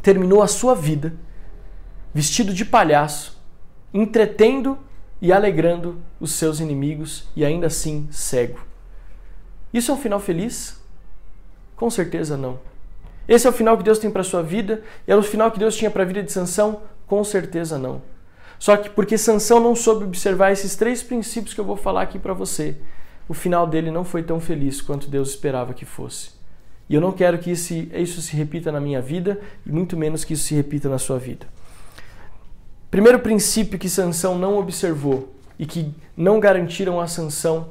terminou 0.00 0.42
a 0.42 0.46
sua 0.46 0.74
vida 0.74 1.14
vestido 2.12 2.52
de 2.52 2.64
palhaço, 2.64 3.40
entretendo 3.92 4.78
e 5.20 5.32
alegrando 5.32 6.00
os 6.20 6.32
seus 6.32 6.60
inimigos 6.60 7.26
e 7.34 7.44
ainda 7.44 7.66
assim 7.66 8.06
cego. 8.10 8.60
Isso 9.72 9.90
é 9.90 9.94
um 9.94 9.98
final 9.98 10.20
feliz? 10.20 10.80
Com 11.74 11.90
certeza 11.90 12.36
não. 12.36 12.60
Esse 13.28 13.46
é 13.46 13.50
o 13.50 13.52
final 13.52 13.76
que 13.76 13.82
Deus 13.82 13.98
tem 13.98 14.10
para 14.10 14.20
a 14.20 14.24
sua 14.24 14.42
vida 14.42 14.82
e 15.06 15.12
é 15.12 15.16
o 15.16 15.22
final 15.22 15.50
que 15.50 15.58
Deus 15.58 15.76
tinha 15.76 15.90
para 15.90 16.02
a 16.02 16.06
vida 16.06 16.22
de 16.22 16.30
Sansão? 16.30 16.82
Com 17.06 17.22
certeza 17.24 17.78
não. 17.78 18.02
Só 18.58 18.76
que 18.76 18.90
porque 18.90 19.18
Sansão 19.18 19.60
não 19.60 19.74
soube 19.74 20.04
observar 20.04 20.52
esses 20.52 20.76
três 20.76 21.02
princípios 21.02 21.54
que 21.54 21.60
eu 21.60 21.64
vou 21.64 21.76
falar 21.76 22.02
aqui 22.02 22.18
para 22.18 22.32
você, 22.32 22.76
o 23.28 23.34
final 23.34 23.66
dele 23.66 23.90
não 23.90 24.04
foi 24.04 24.22
tão 24.22 24.40
feliz 24.40 24.80
quanto 24.80 25.08
Deus 25.08 25.30
esperava 25.30 25.74
que 25.74 25.84
fosse. 25.84 26.30
E 26.88 26.94
eu 26.94 27.00
não 27.00 27.12
quero 27.12 27.38
que 27.38 27.50
isso, 27.50 27.72
isso 27.74 28.20
se 28.20 28.36
repita 28.36 28.70
na 28.70 28.80
minha 28.80 29.00
vida 29.00 29.40
e 29.64 29.72
muito 29.72 29.96
menos 29.96 30.24
que 30.24 30.34
isso 30.34 30.44
se 30.44 30.54
repita 30.54 30.88
na 30.88 30.98
sua 30.98 31.18
vida. 31.18 31.46
Primeiro 32.90 33.18
princípio 33.18 33.78
que 33.78 33.88
Sansão 33.88 34.38
não 34.38 34.58
observou 34.58 35.34
e 35.58 35.66
que 35.66 35.92
não 36.16 36.38
garantiram 36.38 37.00
a 37.00 37.06
Sansão 37.06 37.68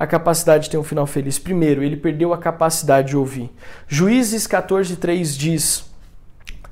a 0.00 0.06
capacidade 0.06 0.64
de 0.64 0.70
ter 0.70 0.78
um 0.78 0.82
final 0.82 1.06
feliz. 1.06 1.38
Primeiro, 1.38 1.82
ele 1.82 1.94
perdeu 1.94 2.32
a 2.32 2.38
capacidade 2.38 3.08
de 3.08 3.16
ouvir. 3.18 3.50
Juízes 3.86 4.46
14:3 4.46 5.36
diz: 5.36 5.84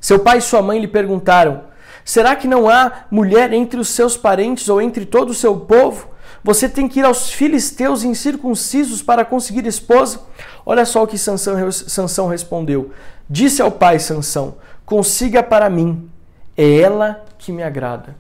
Seu 0.01 0.19
pai 0.19 0.39
e 0.39 0.41
sua 0.41 0.63
mãe 0.63 0.81
lhe 0.81 0.89
perguntaram: 0.89 1.65
Será 2.03 2.35
que 2.35 2.49
não 2.49 2.71
há 2.71 3.05
mulher 3.11 3.53
entre 3.53 3.79
os 3.79 3.91
seus 3.91 4.17
parentes 4.17 4.71
ou 4.71 4.81
entre 4.81 5.05
todo 5.05 5.29
o 5.29 5.35
seu 5.35 5.55
povo? 5.61 6.09
Você 6.43 6.71
tem 6.71 6.89
que 6.89 7.01
ir 7.01 7.05
aos 7.05 7.31
filisteus 7.31 8.03
incircuncisos 8.03 9.03
para 9.03 9.27
conseguir 9.27 9.67
esposa? 9.67 10.23
Olha 10.65 10.87
só 10.87 11.03
o 11.03 11.07
que 11.07 11.19
Sansão, 11.19 11.71
Sansão 11.71 12.29
respondeu. 12.29 12.93
Disse 13.29 13.61
ao 13.61 13.71
pai 13.71 13.99
Sansão: 13.99 14.55
Consiga 14.87 15.43
para 15.43 15.69
mim, 15.69 16.09
é 16.57 16.79
ela 16.81 17.27
que 17.37 17.53
me 17.53 17.63
agrada. 17.63 18.17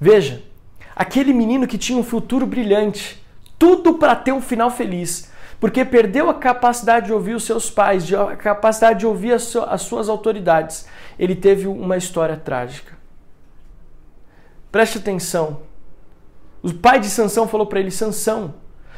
Veja, 0.00 0.42
aquele 0.96 1.32
menino 1.32 1.68
que 1.68 1.78
tinha 1.78 1.96
um 1.96 2.02
futuro 2.02 2.44
brilhante, 2.44 3.21
tudo 3.62 3.94
para 3.94 4.16
ter 4.16 4.32
um 4.32 4.40
final 4.40 4.72
feliz, 4.72 5.30
porque 5.60 5.84
perdeu 5.84 6.28
a 6.28 6.34
capacidade 6.34 7.06
de 7.06 7.12
ouvir 7.12 7.36
os 7.36 7.44
seus 7.44 7.70
pais, 7.70 8.12
a 8.12 8.34
capacidade 8.34 8.98
de 8.98 9.06
ouvir 9.06 9.34
as, 9.34 9.54
as 9.54 9.82
suas 9.82 10.08
autoridades. 10.08 10.88
Ele 11.16 11.36
teve 11.36 11.68
uma 11.68 11.96
história 11.96 12.36
trágica. 12.36 12.98
Preste 14.72 14.98
atenção. 14.98 15.60
O 16.60 16.74
pai 16.74 16.98
de 16.98 17.08
Sansão 17.08 17.46
falou 17.46 17.64
para 17.64 17.78
ele: 17.78 17.92
Sansão, 17.92 18.54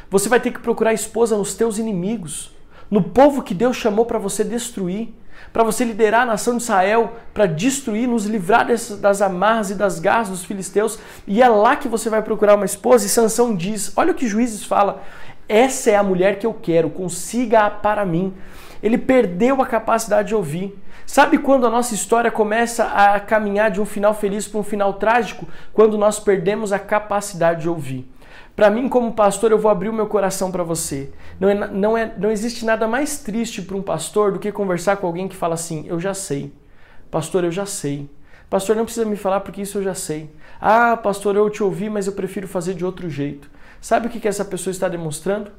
você 0.09 0.31
vai 0.31 0.41
ter 0.41 0.51
que 0.51 0.61
procurar 0.61 0.95
esposa 0.95 1.37
nos 1.37 1.53
teus 1.53 1.77
inimigos, 1.77 2.51
no 2.91 3.03
povo 3.03 3.43
que 3.43 3.53
Deus 3.53 3.77
chamou 3.77 4.07
para 4.07 4.19
você 4.19 4.43
destruir 4.43 5.13
para 5.53 5.65
você 5.65 5.85
liderar 5.85 6.23
a 6.23 6.27
nação 6.27 6.57
de 6.57 6.63
Israel, 6.63 7.17
para 7.33 7.47
destruir, 7.47 8.09
nos 8.09 8.27
livrar 8.27 8.67
das 8.67 9.23
amarras 9.23 9.71
e 9.71 9.75
das 9.75 9.99
garras 9.99 10.29
dos 10.29 10.45
filisteus, 10.45 10.99
e 11.27 11.43
é 11.43 11.49
lá 11.49 11.77
que 11.77 11.89
você 11.89 12.11
vai 12.11 12.23
procurar 12.23 12.55
uma 12.55 12.65
esposa. 12.65 13.07
E 13.07 13.09
Sansão 13.09 13.55
diz: 13.55 13.93
Olha 13.97 14.13
o 14.13 14.15
que 14.15 14.27
Juízes 14.27 14.65
fala, 14.65 15.03
essa 15.49 15.91
é 15.91 15.97
a 15.97 16.03
mulher 16.03 16.39
que 16.39 16.47
eu 16.47 16.55
quero, 16.55 16.91
consiga-a 16.91 17.71
para 17.71 18.05
mim. 18.05 18.35
Ele 18.83 18.99
perdeu 18.99 19.63
a 19.63 19.67
capacidade 19.67 20.29
de 20.29 20.35
ouvir. 20.35 20.79
Sabe 21.07 21.39
quando 21.39 21.67
a 21.67 21.71
nossa 21.71 21.95
história 21.95 22.31
começa 22.31 22.85
a 22.85 23.21
caminhar 23.21 23.71
de 23.71 23.81
um 23.81 23.85
final 23.85 24.15
feliz 24.15 24.49
para 24.49 24.61
um 24.61 24.65
final 24.65 24.95
trágico? 24.95 25.47
Quando 25.73 25.99
nós 25.99 26.19
perdemos 26.19 26.73
a 26.73 26.79
capacidade 26.79 27.63
de 27.63 27.69
ouvir. 27.69 28.09
Para 28.57 28.71
mim, 28.71 28.89
como 28.89 29.13
pastor, 29.13 29.51
eu 29.51 29.59
vou 29.59 29.71
abrir 29.71 29.89
o 29.89 29.93
meu 29.93 30.07
coração 30.07 30.53
para 30.53 30.63
você. 30.63 31.11
Não, 31.41 31.49
é, 31.49 31.55
não, 31.55 31.99
é, 31.99 32.15
não 32.17 32.31
existe 32.31 32.65
nada 32.65 32.87
mais 32.87 33.19
triste 33.19 33.61
para 33.61 33.77
um 33.77 33.83
pastor 33.83 34.33
do 34.33 34.39
que 34.39 34.53
conversar 34.53 34.97
com 34.99 35.07
alguém 35.07 35.27
que 35.27 35.35
fala 35.35 35.55
assim: 35.55 35.85
Eu 35.89 35.99
já 35.99 36.15
sei. 36.15 36.53
Pastor, 37.11 37.45
eu 37.45 37.51
já 37.51 37.67
sei. 37.67 38.09
Pastor, 38.49 38.77
não 38.77 38.85
precisa 38.85 39.05
me 39.05 39.17
falar 39.17 39.41
porque 39.41 39.63
isso 39.63 39.79
eu 39.79 39.83
já 39.83 39.95
sei. 39.95 40.31
Ah, 40.61 40.97
pastor, 40.97 41.35
eu 41.35 41.51
te 41.51 41.63
ouvi, 41.63 41.91
mas 41.91 42.07
eu 42.07 42.13
prefiro 42.13 42.47
fazer 42.47 42.75
de 42.75 42.85
outro 42.85 43.11
jeito. 43.11 43.51
Sabe 43.81 44.07
o 44.07 44.11
que, 44.11 44.21
que 44.21 44.29
essa 44.29 44.45
pessoa 44.45 44.71
está 44.71 44.89
demonstrando? 44.89 45.51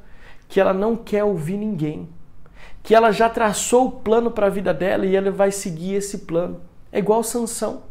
Que 0.48 0.58
ela 0.58 0.72
não 0.72 0.96
quer 0.96 1.22
ouvir 1.22 1.58
ninguém. 1.58 2.08
Que 2.82 2.94
ela 2.94 3.10
já 3.10 3.28
traçou 3.28 3.86
o 3.86 3.92
plano 3.92 4.30
para 4.30 4.46
a 4.46 4.50
vida 4.50 4.72
dela 4.72 5.04
e 5.04 5.14
ela 5.14 5.30
vai 5.30 5.50
seguir 5.50 5.94
esse 5.94 6.18
plano. 6.18 6.62
É 6.90 6.98
igual 6.98 7.22
Sansão. 7.22 7.82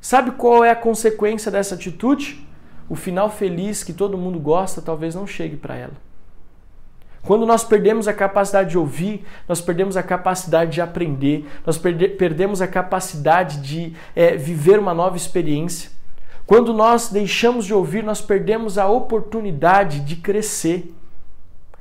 Sabe 0.00 0.32
qual 0.32 0.64
é 0.64 0.70
a 0.70 0.76
consequência 0.76 1.50
dessa 1.50 1.74
atitude? 1.74 2.46
O 2.92 2.94
final 2.94 3.30
feliz 3.30 3.82
que 3.82 3.94
todo 3.94 4.18
mundo 4.18 4.38
gosta 4.38 4.82
talvez 4.82 5.14
não 5.14 5.26
chegue 5.26 5.56
para 5.56 5.74
ela. 5.74 5.94
Quando 7.22 7.46
nós 7.46 7.64
perdemos 7.64 8.06
a 8.06 8.12
capacidade 8.12 8.68
de 8.68 8.76
ouvir, 8.76 9.24
nós 9.48 9.62
perdemos 9.62 9.96
a 9.96 10.02
capacidade 10.02 10.72
de 10.72 10.82
aprender, 10.82 11.48
nós 11.64 11.78
perde 11.78 12.06
perdemos 12.08 12.60
a 12.60 12.68
capacidade 12.68 13.62
de 13.62 13.94
é, 14.14 14.36
viver 14.36 14.78
uma 14.78 14.92
nova 14.92 15.16
experiência. 15.16 15.90
Quando 16.44 16.74
nós 16.74 17.08
deixamos 17.08 17.64
de 17.64 17.72
ouvir, 17.72 18.04
nós 18.04 18.20
perdemos 18.20 18.76
a 18.76 18.86
oportunidade 18.86 20.00
de 20.00 20.16
crescer. 20.16 20.94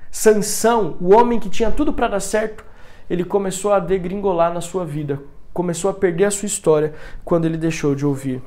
Sansão, 0.09 0.95
o 1.01 1.13
homem 1.13 1.41
que 1.41 1.49
tinha 1.49 1.71
tudo 1.71 1.91
para 1.91 2.07
dar 2.07 2.21
certo, 2.21 2.63
ele 3.09 3.25
começou 3.25 3.73
a 3.73 3.79
degringolar 3.79 4.53
na 4.53 4.61
sua 4.61 4.85
vida, 4.85 5.21
começou 5.53 5.91
a 5.91 5.93
perder 5.93 6.23
a 6.23 6.31
sua 6.31 6.45
história 6.45 6.93
quando 7.25 7.43
ele 7.43 7.57
deixou 7.57 7.93
de 7.95 8.05
ouvir. 8.05 8.41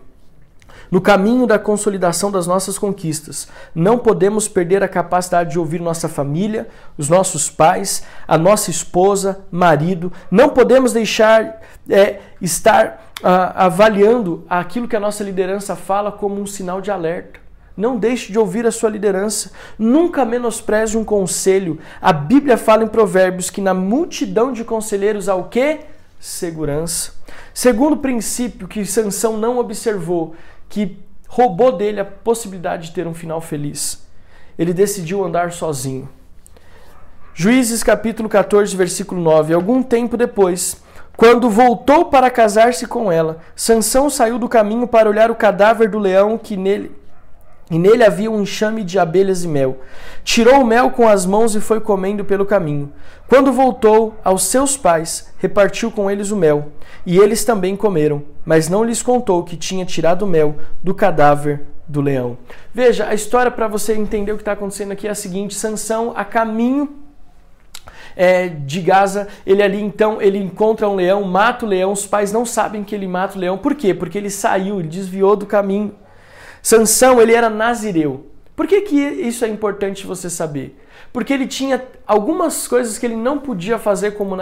No 0.90 1.00
caminho 1.00 1.46
da 1.46 1.58
consolidação 1.58 2.30
das 2.30 2.46
nossas 2.46 2.78
conquistas, 2.78 3.48
não 3.74 3.98
podemos 3.98 4.46
perder 4.46 4.82
a 4.82 4.88
capacidade 4.88 5.52
de 5.52 5.58
ouvir 5.58 5.80
nossa 5.80 6.08
família, 6.08 6.68
os 6.96 7.08
nossos 7.08 7.50
pais, 7.50 8.04
a 8.28 8.38
nossa 8.38 8.70
esposa, 8.70 9.44
marido. 9.50 10.12
Não 10.30 10.48
podemos 10.48 10.92
deixar 10.92 11.60
é, 11.88 12.20
estar 12.40 13.12
ah, 13.22 13.66
avaliando 13.66 14.44
aquilo 14.48 14.88
que 14.88 14.96
a 14.96 15.00
nossa 15.00 15.24
liderança 15.24 15.74
fala 15.74 16.12
como 16.12 16.40
um 16.40 16.46
sinal 16.46 16.80
de 16.80 16.90
alerta. 16.90 17.44
Não 17.76 17.96
deixe 17.96 18.30
de 18.30 18.38
ouvir 18.38 18.66
a 18.66 18.70
sua 18.70 18.88
liderança. 18.88 19.50
Nunca 19.78 20.24
menospreze 20.24 20.96
um 20.96 21.04
conselho. 21.04 21.78
A 22.00 22.12
Bíblia 22.12 22.56
fala 22.56 22.84
em 22.84 22.88
Provérbios 22.88 23.50
que 23.50 23.60
na 23.60 23.74
multidão 23.74 24.52
de 24.52 24.62
conselheiros 24.62 25.28
há 25.28 25.34
o 25.34 25.48
quê? 25.48 25.80
Segurança. 26.20 27.12
Segundo 27.52 27.96
princípio 27.96 28.68
que 28.68 28.84
Sansão 28.84 29.36
não 29.36 29.58
observou, 29.58 30.34
que 30.74 30.98
roubou 31.28 31.70
dele 31.70 32.00
a 32.00 32.04
possibilidade 32.04 32.88
de 32.88 32.94
ter 32.94 33.06
um 33.06 33.14
final 33.14 33.40
feliz. 33.40 34.04
Ele 34.58 34.74
decidiu 34.74 35.24
andar 35.24 35.52
sozinho. 35.52 36.08
Juízes 37.32 37.84
capítulo 37.84 38.28
14, 38.28 38.76
versículo 38.76 39.20
9. 39.20 39.54
Algum 39.54 39.84
tempo 39.84 40.16
depois, 40.16 40.82
quando 41.16 41.48
voltou 41.48 42.06
para 42.06 42.28
casar-se 42.28 42.88
com 42.88 43.12
ela, 43.12 43.38
Sansão 43.54 44.10
saiu 44.10 44.36
do 44.36 44.48
caminho 44.48 44.88
para 44.88 45.08
olhar 45.08 45.30
o 45.30 45.36
cadáver 45.36 45.88
do 45.88 46.00
leão 46.00 46.36
que 46.36 46.56
nele 46.56 46.90
e 47.74 47.78
nele 47.78 48.04
havia 48.04 48.30
um 48.30 48.40
enxame 48.40 48.84
de 48.84 49.00
abelhas 49.00 49.42
e 49.42 49.48
mel. 49.48 49.80
Tirou 50.22 50.60
o 50.60 50.64
mel 50.64 50.92
com 50.92 51.08
as 51.08 51.26
mãos 51.26 51.56
e 51.56 51.60
foi 51.60 51.80
comendo 51.80 52.24
pelo 52.24 52.46
caminho. 52.46 52.92
Quando 53.26 53.52
voltou 53.52 54.14
aos 54.22 54.44
seus 54.44 54.76
pais, 54.76 55.34
repartiu 55.38 55.90
com 55.90 56.08
eles 56.08 56.30
o 56.30 56.36
mel, 56.36 56.68
e 57.04 57.18
eles 57.18 57.44
também 57.44 57.74
comeram, 57.74 58.22
mas 58.44 58.68
não 58.68 58.84
lhes 58.84 59.02
contou 59.02 59.42
que 59.42 59.56
tinha 59.56 59.84
tirado 59.84 60.22
o 60.22 60.28
mel 60.28 60.54
do 60.84 60.94
cadáver 60.94 61.62
do 61.88 62.00
leão. 62.00 62.38
Veja, 62.72 63.08
a 63.08 63.14
história 63.14 63.50
para 63.50 63.66
você 63.66 63.94
entender 63.94 64.30
o 64.30 64.36
que 64.36 64.42
está 64.42 64.52
acontecendo 64.52 64.92
aqui 64.92 65.08
é 65.08 65.10
a 65.10 65.14
seguinte: 65.16 65.52
Sansão, 65.52 66.12
a 66.14 66.24
caminho 66.24 66.88
é, 68.14 68.46
de 68.46 68.80
Gaza, 68.82 69.26
ele 69.44 69.64
ali 69.64 69.82
então 69.82 70.22
ele 70.22 70.38
encontra 70.38 70.88
um 70.88 70.94
leão, 70.94 71.24
mata 71.24 71.66
o 71.66 71.68
leão. 71.68 71.90
Os 71.90 72.06
pais 72.06 72.30
não 72.30 72.46
sabem 72.46 72.84
que 72.84 72.94
ele 72.94 73.08
mata 73.08 73.36
o 73.36 73.40
leão. 73.40 73.58
Por 73.58 73.74
quê? 73.74 73.92
Porque 73.92 74.16
ele 74.16 74.30
saiu, 74.30 74.78
ele 74.78 74.86
desviou 74.86 75.34
do 75.34 75.44
caminho. 75.44 76.03
Sansão, 76.64 77.20
ele 77.20 77.34
era 77.34 77.50
nazireu. 77.50 78.30
Por 78.56 78.66
que, 78.66 78.80
que 78.80 78.96
isso 78.96 79.44
é 79.44 79.48
importante 79.48 80.06
você 80.06 80.30
saber? 80.30 80.80
Porque 81.12 81.30
ele 81.30 81.46
tinha 81.46 81.84
algumas 82.06 82.66
coisas 82.66 82.96
que 82.96 83.04
ele 83.04 83.16
não 83.16 83.38
podia 83.38 83.78
fazer 83.78 84.12
como 84.12 84.34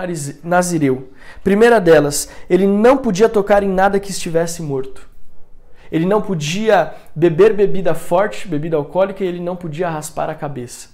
nazireu. 0.44 1.10
Primeira 1.42 1.80
delas, 1.80 2.28
ele 2.48 2.64
não 2.64 2.96
podia 2.96 3.28
tocar 3.28 3.64
em 3.64 3.68
nada 3.68 3.98
que 3.98 4.12
estivesse 4.12 4.62
morto. 4.62 5.10
Ele 5.90 6.06
não 6.06 6.22
podia 6.22 6.94
beber 7.12 7.54
bebida 7.54 7.92
forte, 7.92 8.46
bebida 8.46 8.76
alcoólica, 8.76 9.24
e 9.24 9.26
ele 9.26 9.40
não 9.40 9.56
podia 9.56 9.90
raspar 9.90 10.30
a 10.30 10.34
cabeça. 10.36 10.90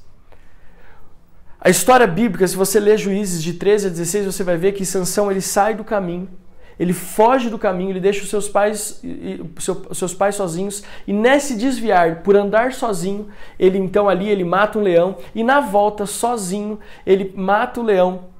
A 1.60 1.68
história 1.68 2.06
bíblica, 2.06 2.48
se 2.48 2.56
você 2.56 2.80
ler 2.80 2.96
Juízes 2.96 3.42
de 3.42 3.52
13 3.52 3.88
a 3.88 3.90
16, 3.90 4.24
você 4.24 4.42
vai 4.42 4.56
ver 4.56 4.72
que 4.72 4.86
Sansão 4.86 5.30
ele 5.30 5.42
sai 5.42 5.74
do 5.74 5.84
caminho 5.84 6.26
ele 6.78 6.92
foge 6.92 7.50
do 7.50 7.58
caminho, 7.58 7.90
ele 7.90 8.00
deixa 8.00 8.22
os 8.22 8.30
seus 8.30 8.48
pais, 8.48 9.02
seus 9.92 10.14
pais 10.14 10.34
sozinhos 10.34 10.82
e 11.06 11.12
nesse 11.12 11.56
desviar, 11.56 12.22
por 12.22 12.36
andar 12.36 12.72
sozinho, 12.72 13.28
ele 13.58 13.78
então 13.78 14.08
ali 14.08 14.28
ele 14.28 14.44
mata 14.44 14.78
um 14.78 14.82
leão 14.82 15.16
e 15.34 15.42
na 15.42 15.60
volta 15.60 16.06
sozinho 16.06 16.78
ele 17.06 17.32
mata 17.36 17.80
o 17.80 17.82
leão 17.82 18.37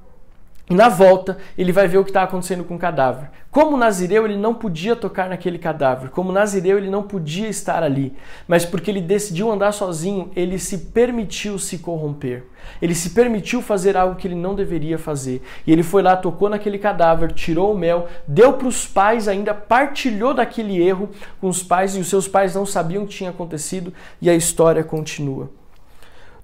na 0.75 0.87
volta, 0.87 1.37
ele 1.57 1.71
vai 1.71 1.87
ver 1.87 1.97
o 1.97 2.03
que 2.03 2.11
está 2.11 2.21
acontecendo 2.21 2.63
com 2.63 2.75
o 2.75 2.79
cadáver. 2.79 3.31
Como 3.49 3.75
nazireu, 3.75 4.25
ele 4.25 4.37
não 4.37 4.53
podia 4.53 4.95
tocar 4.95 5.27
naquele 5.27 5.57
cadáver. 5.57 6.11
Como 6.11 6.31
nazireu, 6.31 6.77
ele 6.77 6.91
não 6.91 7.01
podia 7.01 7.47
estar 7.47 7.81
ali. 7.81 8.13
Mas 8.47 8.65
porque 8.65 8.91
ele 8.91 9.01
decidiu 9.01 9.51
andar 9.51 9.71
sozinho, 9.71 10.29
ele 10.35 10.59
se 10.59 10.77
permitiu 10.77 11.57
se 11.57 11.79
corromper. 11.79 12.45
Ele 12.79 12.93
se 12.93 13.09
permitiu 13.09 13.63
fazer 13.63 13.97
algo 13.97 14.15
que 14.15 14.27
ele 14.27 14.35
não 14.35 14.53
deveria 14.53 14.99
fazer. 14.99 15.41
E 15.65 15.71
ele 15.71 15.81
foi 15.81 16.03
lá, 16.03 16.15
tocou 16.15 16.49
naquele 16.49 16.77
cadáver, 16.77 17.31
tirou 17.31 17.73
o 17.73 17.77
mel, 17.77 18.07
deu 18.27 18.53
para 18.53 18.67
os 18.67 18.85
pais, 18.85 19.27
ainda 19.27 19.55
partilhou 19.55 20.35
daquele 20.35 20.79
erro 20.79 21.09
com 21.41 21.47
os 21.49 21.63
pais, 21.63 21.95
e 21.95 21.99
os 21.99 22.07
seus 22.07 22.27
pais 22.27 22.53
não 22.53 22.65
sabiam 22.65 23.03
o 23.03 23.07
que 23.07 23.15
tinha 23.15 23.31
acontecido, 23.31 23.91
e 24.21 24.29
a 24.29 24.35
história 24.35 24.83
continua. 24.83 25.49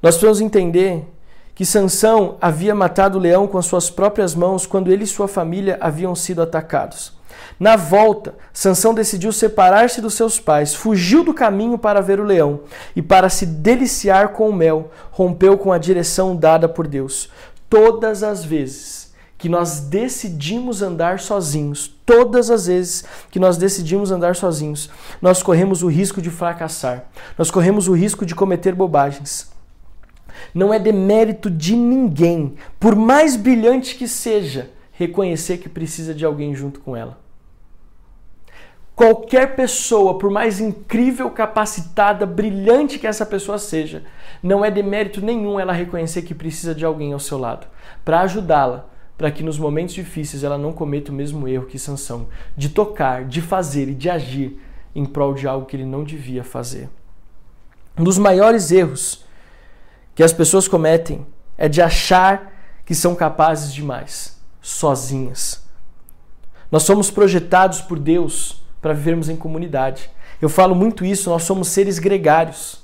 Nós 0.02 0.16
precisamos 0.16 0.42
entender 0.42 1.08
que 1.56 1.66
Sansão 1.66 2.38
havia 2.42 2.76
matado 2.76 3.18
o 3.18 3.22
leão 3.22 3.48
com 3.48 3.58
as 3.58 3.66
suas 3.66 3.90
próprias 3.90 4.36
mãos 4.36 4.68
quando 4.68 4.92
ele 4.92 5.06
e 5.06 5.08
sua 5.08 5.28
família 5.28 5.78
haviam 5.80 6.14
sido 6.14 6.42
atacados. 6.42 7.14
Na 7.58 7.78
volta, 7.78 8.36
Sansão 8.52 8.94
decidiu 8.94 9.32
separar-se 9.32 10.02
dos 10.02 10.14
seus 10.14 10.38
pais, 10.38 10.76
fugiu 10.76 11.24
do 11.24 11.34
caminho 11.34 11.78
para 11.78 12.02
ver 12.02 12.20
o 12.20 12.26
leão 12.26 12.62
e 12.94 13.02
para 13.02 13.30
se 13.30 13.46
deliciar 13.46 14.30
com 14.30 14.50
o 14.50 14.54
mel, 14.54 14.92
rompeu 15.12 15.58
com 15.58 15.72
a 15.72 15.78
direção 15.78 16.36
dada 16.36 16.68
por 16.68 16.86
Deus. 16.86 17.30
Todas 17.70 18.22
as 18.22 18.44
vezes 18.44 19.14
que 19.38 19.48
nós 19.48 19.80
decidimos 19.80 20.82
andar 20.82 21.20
sozinhos, 21.20 21.94
todas 22.06 22.50
as 22.50 22.68
vezes 22.68 23.06
que 23.32 23.40
nós 23.40 23.56
decidimos 23.56 24.12
andar 24.12 24.36
sozinhos, 24.36 24.90
nós 25.22 25.42
corremos 25.42 25.84
o 25.84 25.88
risco 25.88 26.22
de 26.22 26.30
fracassar. 26.30 27.06
Nós 27.38 27.50
corremos 27.50 27.88
o 27.88 27.94
risco 27.94 28.26
de 28.26 28.36
cometer 28.36 28.76
bobagens 28.76 29.55
não 30.54 30.74
é 30.74 30.80
demérito 30.80 31.50
de 31.50 31.76
ninguém, 31.76 32.56
por 32.80 32.96
mais 32.96 33.36
brilhante 33.36 33.96
que 33.96 34.08
seja, 34.08 34.72
reconhecer 34.92 35.58
que 35.58 35.70
precisa 35.70 36.14
de 36.14 36.26
alguém 36.26 36.56
junto 36.56 36.80
com 36.80 36.96
ela. 36.96 37.20
Qualquer 38.96 39.58
pessoa, 39.58 40.18
por 40.18 40.32
mais 40.32 40.62
incrível, 40.62 41.30
capacitada, 41.30 42.26
brilhante 42.26 42.98
que 42.98 43.06
essa 43.06 43.26
pessoa 43.26 43.58
seja, 43.58 44.04
não 44.42 44.64
é 44.64 44.72
demérito 44.72 45.20
nenhum 45.20 45.60
ela 45.60 45.74
reconhecer 45.74 46.22
que 46.22 46.34
precisa 46.34 46.74
de 46.74 46.86
alguém 46.86 47.12
ao 47.12 47.20
seu 47.20 47.38
lado 47.38 47.68
para 48.06 48.22
ajudá-la, 48.22 48.88
para 49.18 49.32
que 49.32 49.44
nos 49.44 49.60
momentos 49.60 49.94
difíceis 49.94 50.46
ela 50.46 50.58
não 50.58 50.72
cometa 50.72 51.12
o 51.12 51.16
mesmo 51.16 51.46
erro 51.46 51.66
que 51.66 51.78
Sansão, 51.78 52.28
de 52.56 52.70
tocar, 52.70 53.26
de 53.26 53.42
fazer 53.42 53.90
e 53.90 53.94
de 53.94 54.10
agir 54.10 54.60
em 54.96 55.06
prol 55.06 55.34
de 55.34 55.46
algo 55.46 55.66
que 55.66 55.76
ele 55.76 55.86
não 55.86 56.06
devia 56.06 56.44
fazer. 56.44 56.90
Um 57.98 58.04
dos 58.04 58.18
maiores 58.18 58.72
erros 58.72 59.25
que 60.16 60.24
as 60.24 60.34
pessoas 60.34 60.68
cometem 60.68 61.28
é 61.58 61.68
de 61.68 61.82
achar 61.82 62.54
que 62.86 62.96
são 62.96 63.14
capazes 63.14 63.74
demais, 63.74 64.42
sozinhas. 64.62 65.64
Nós 66.72 66.84
somos 66.84 67.12
projetados 67.12 67.82
por 67.82 68.00
Deus 68.00 68.64
para 68.82 68.94
vivermos 68.94 69.30
em 69.30 69.36
comunidade. 69.36 70.10
Eu 70.42 70.50
falo 70.50 70.74
muito 70.74 71.06
isso, 71.06 71.30
nós 71.30 71.44
somos 71.44 71.68
seres 71.68 72.00
gregários. 72.00 72.84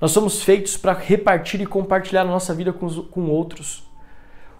Nós 0.00 0.12
somos 0.12 0.42
feitos 0.42 0.76
para 0.76 0.92
repartir 0.92 1.60
e 1.60 1.66
compartilhar 1.66 2.22
a 2.22 2.26
nossa 2.26 2.54
vida 2.54 2.72
com, 2.72 2.86
os, 2.86 2.98
com 3.08 3.28
outros. 3.28 3.84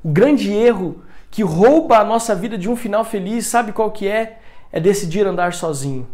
O 0.03 0.09
grande 0.09 0.53
erro 0.53 1.03
que 1.31 1.43
rouba 1.43 1.99
a 1.99 2.05
nossa 2.05 2.35
vida 2.35 2.57
de 2.57 2.69
um 2.69 2.77
final 2.77 3.05
feliz, 3.05 3.47
sabe 3.47 3.73
qual 3.73 3.91
que 3.91 4.07
é? 4.07 4.39
É 4.71 4.79
decidir 4.81 5.27
andar 5.27 5.53
sozinho. 5.53 6.07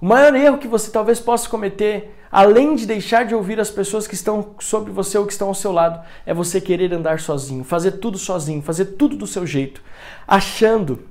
O 0.00 0.06
maior 0.06 0.34
erro 0.34 0.58
que 0.58 0.68
você 0.68 0.90
talvez 0.90 1.20
possa 1.20 1.48
cometer, 1.48 2.14
além 2.30 2.74
de 2.74 2.86
deixar 2.86 3.24
de 3.24 3.34
ouvir 3.34 3.60
as 3.60 3.70
pessoas 3.70 4.06
que 4.06 4.14
estão 4.14 4.54
sobre 4.58 4.92
você 4.92 5.16
ou 5.16 5.26
que 5.26 5.32
estão 5.32 5.48
ao 5.48 5.54
seu 5.54 5.72
lado, 5.72 6.04
é 6.26 6.34
você 6.34 6.60
querer 6.60 6.92
andar 6.92 7.20
sozinho, 7.20 7.64
fazer 7.64 7.92
tudo 7.92 8.18
sozinho, 8.18 8.60
fazer 8.60 8.86
tudo 8.86 9.16
do 9.16 9.26
seu 9.26 9.46
jeito, 9.46 9.82
achando 10.26 11.04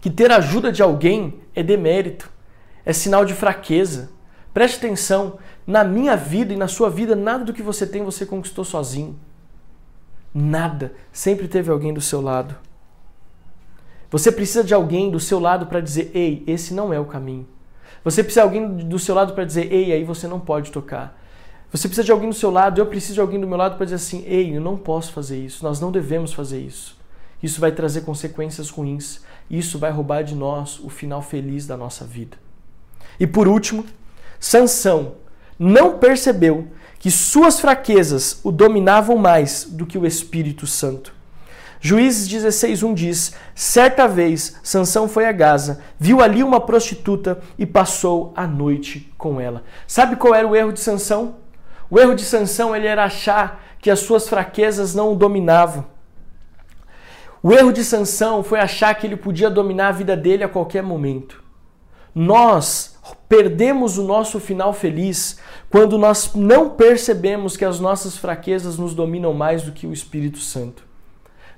que 0.00 0.10
ter 0.10 0.30
ajuda 0.30 0.70
de 0.70 0.82
alguém 0.82 1.40
é 1.54 1.62
demérito, 1.62 2.30
é 2.84 2.92
sinal 2.92 3.24
de 3.24 3.34
fraqueza. 3.34 4.10
Preste 4.54 4.76
atenção, 4.76 5.38
na 5.66 5.82
minha 5.82 6.16
vida 6.16 6.52
e 6.52 6.56
na 6.56 6.68
sua 6.68 6.88
vida, 6.88 7.16
nada 7.16 7.44
do 7.44 7.52
que 7.52 7.62
você 7.62 7.86
tem 7.86 8.04
você 8.04 8.24
conquistou 8.24 8.64
sozinho. 8.64 9.18
Nada. 10.32 10.92
Sempre 11.10 11.48
teve 11.48 11.70
alguém 11.70 11.92
do 11.92 12.00
seu 12.00 12.20
lado. 12.20 12.54
Você 14.10 14.30
precisa 14.30 14.62
de 14.62 14.72
alguém 14.72 15.10
do 15.10 15.18
seu 15.18 15.40
lado 15.40 15.66
para 15.66 15.80
dizer: 15.80 16.10
ei, 16.14 16.44
esse 16.46 16.72
não 16.72 16.92
é 16.92 17.00
o 17.00 17.06
caminho. 17.06 17.46
Você 18.06 18.22
precisa 18.22 18.42
de 18.42 18.54
alguém 18.54 18.76
do 18.86 19.00
seu 19.00 19.16
lado 19.16 19.32
para 19.32 19.44
dizer, 19.44 19.72
ei, 19.72 19.92
aí 19.92 20.04
você 20.04 20.28
não 20.28 20.38
pode 20.38 20.70
tocar. 20.70 21.20
Você 21.72 21.88
precisa 21.88 22.04
de 22.04 22.12
alguém 22.12 22.28
do 22.28 22.36
seu 22.36 22.52
lado, 22.52 22.80
eu 22.80 22.86
preciso 22.86 23.14
de 23.14 23.20
alguém 23.20 23.40
do 23.40 23.48
meu 23.48 23.56
lado 23.58 23.74
para 23.74 23.84
dizer 23.84 23.96
assim, 23.96 24.22
ei, 24.28 24.56
eu 24.56 24.60
não 24.60 24.76
posso 24.76 25.12
fazer 25.12 25.44
isso, 25.44 25.64
nós 25.64 25.80
não 25.80 25.90
devemos 25.90 26.32
fazer 26.32 26.60
isso. 26.60 26.96
Isso 27.42 27.60
vai 27.60 27.72
trazer 27.72 28.02
consequências 28.02 28.70
ruins, 28.70 29.22
isso 29.50 29.76
vai 29.76 29.90
roubar 29.90 30.22
de 30.22 30.36
nós 30.36 30.78
o 30.78 30.88
final 30.88 31.20
feliz 31.20 31.66
da 31.66 31.76
nossa 31.76 32.04
vida. 32.04 32.36
E 33.18 33.26
por 33.26 33.48
último, 33.48 33.84
Sansão 34.38 35.16
não 35.58 35.98
percebeu 35.98 36.68
que 37.00 37.10
suas 37.10 37.58
fraquezas 37.58 38.38
o 38.44 38.52
dominavam 38.52 39.16
mais 39.16 39.64
do 39.68 39.84
que 39.84 39.98
o 39.98 40.06
Espírito 40.06 40.64
Santo. 40.64 41.12
Juízes 41.80 42.28
16:1 42.28 42.94
diz: 42.94 43.34
Certa 43.54 44.06
vez 44.06 44.58
Sansão 44.62 45.08
foi 45.08 45.26
a 45.26 45.32
Gaza, 45.32 45.80
viu 45.98 46.20
ali 46.20 46.42
uma 46.42 46.60
prostituta 46.60 47.40
e 47.58 47.66
passou 47.66 48.32
a 48.36 48.46
noite 48.46 49.12
com 49.18 49.40
ela. 49.40 49.62
Sabe 49.86 50.16
qual 50.16 50.34
era 50.34 50.46
o 50.46 50.56
erro 50.56 50.72
de 50.72 50.80
Sansão? 50.80 51.36
O 51.90 51.98
erro 51.98 52.14
de 52.14 52.22
Sansão 52.22 52.74
ele 52.74 52.86
era 52.86 53.04
achar 53.04 53.62
que 53.80 53.90
as 53.90 54.00
suas 54.00 54.28
fraquezas 54.28 54.94
não 54.94 55.12
o 55.12 55.16
dominavam. 55.16 55.84
O 57.42 57.52
erro 57.52 57.72
de 57.72 57.84
Sansão 57.84 58.42
foi 58.42 58.58
achar 58.58 58.92
que 58.94 59.06
ele 59.06 59.16
podia 59.16 59.48
dominar 59.48 59.88
a 59.88 59.92
vida 59.92 60.16
dele 60.16 60.42
a 60.42 60.48
qualquer 60.48 60.82
momento. 60.82 61.44
Nós 62.12 62.98
perdemos 63.28 63.98
o 63.98 64.02
nosso 64.02 64.40
final 64.40 64.72
feliz 64.72 65.38
quando 65.70 65.98
nós 65.98 66.34
não 66.34 66.70
percebemos 66.70 67.56
que 67.56 67.64
as 67.64 67.78
nossas 67.78 68.16
fraquezas 68.16 68.78
nos 68.78 68.94
dominam 68.94 69.32
mais 69.32 69.62
do 69.62 69.70
que 69.70 69.86
o 69.86 69.92
Espírito 69.92 70.38
Santo. 70.38 70.82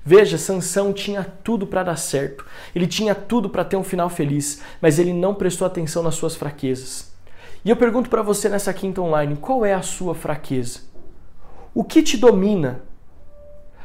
Veja, 0.09 0.39
Sansão 0.39 0.91
tinha 0.91 1.23
tudo 1.43 1.67
para 1.67 1.83
dar 1.83 1.95
certo. 1.95 2.43
Ele 2.73 2.87
tinha 2.87 3.13
tudo 3.13 3.47
para 3.47 3.63
ter 3.63 3.77
um 3.77 3.83
final 3.83 4.09
feliz, 4.09 4.59
mas 4.81 4.97
ele 4.97 5.13
não 5.13 5.35
prestou 5.35 5.67
atenção 5.67 6.01
nas 6.01 6.15
suas 6.15 6.35
fraquezas. 6.35 7.11
E 7.63 7.69
eu 7.69 7.75
pergunto 7.75 8.09
para 8.09 8.23
você 8.23 8.49
nessa 8.49 8.73
quinta 8.73 8.99
online, 8.99 9.35
qual 9.35 9.63
é 9.63 9.75
a 9.75 9.83
sua 9.83 10.15
fraqueza? 10.15 10.79
O 11.75 11.83
que 11.83 12.01
te 12.01 12.17
domina? 12.17 12.81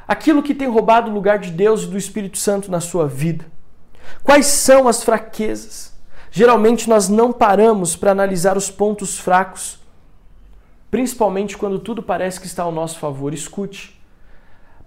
Aquilo 0.08 0.42
que 0.42 0.54
tem 0.54 0.66
roubado 0.66 1.10
o 1.10 1.14
lugar 1.14 1.38
de 1.38 1.50
Deus 1.50 1.82
e 1.82 1.88
do 1.88 1.98
Espírito 1.98 2.38
Santo 2.38 2.70
na 2.70 2.80
sua 2.80 3.06
vida? 3.06 3.44
Quais 4.22 4.46
são 4.46 4.88
as 4.88 5.04
fraquezas? 5.04 5.92
Geralmente 6.30 6.88
nós 6.88 7.06
não 7.06 7.34
paramos 7.34 7.96
para 7.96 8.12
analisar 8.12 8.56
os 8.56 8.70
pontos 8.70 9.18
fracos, 9.18 9.78
principalmente 10.90 11.54
quando 11.58 11.78
tudo 11.78 12.02
parece 12.02 12.40
que 12.40 12.46
está 12.46 12.62
ao 12.62 12.72
nosso 12.72 12.98
favor. 12.98 13.34
Escute. 13.34 13.93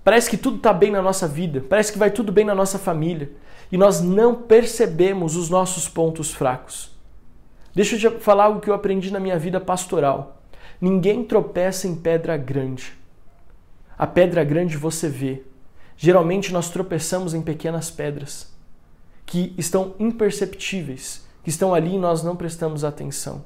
Parece 0.07 0.29
que 0.29 0.37
tudo 0.37 0.55
está 0.55 0.71
bem 0.71 0.89
na 0.89 1.01
nossa 1.01 1.27
vida, 1.27 1.65
parece 1.67 1.91
que 1.91 1.97
vai 1.99 2.09
tudo 2.09 2.31
bem 2.31 2.45
na 2.45 2.55
nossa 2.55 2.79
família 2.79 3.29
e 3.69 3.75
nós 3.77 3.99
não 3.99 4.33
percebemos 4.33 5.35
os 5.35 5.49
nossos 5.49 5.89
pontos 5.89 6.31
fracos. 6.31 6.95
Deixa 7.75 7.97
eu 7.97 7.99
te 7.99 8.23
falar 8.23 8.45
algo 8.45 8.61
que 8.61 8.69
eu 8.69 8.73
aprendi 8.73 9.11
na 9.11 9.19
minha 9.19 9.37
vida 9.37 9.59
pastoral. 9.59 10.41
Ninguém 10.79 11.25
tropeça 11.25 11.89
em 11.89 11.93
pedra 11.93 12.37
grande. 12.37 12.97
A 13.97 14.07
pedra 14.07 14.45
grande 14.45 14.77
você 14.77 15.09
vê. 15.09 15.43
Geralmente 15.97 16.53
nós 16.53 16.69
tropeçamos 16.69 17.33
em 17.33 17.41
pequenas 17.41 17.91
pedras 17.91 18.55
que 19.25 19.53
estão 19.57 19.93
imperceptíveis, 19.99 21.27
que 21.43 21.49
estão 21.49 21.73
ali 21.73 21.95
e 21.95 21.99
nós 21.99 22.23
não 22.23 22.37
prestamos 22.37 22.85
atenção. 22.85 23.43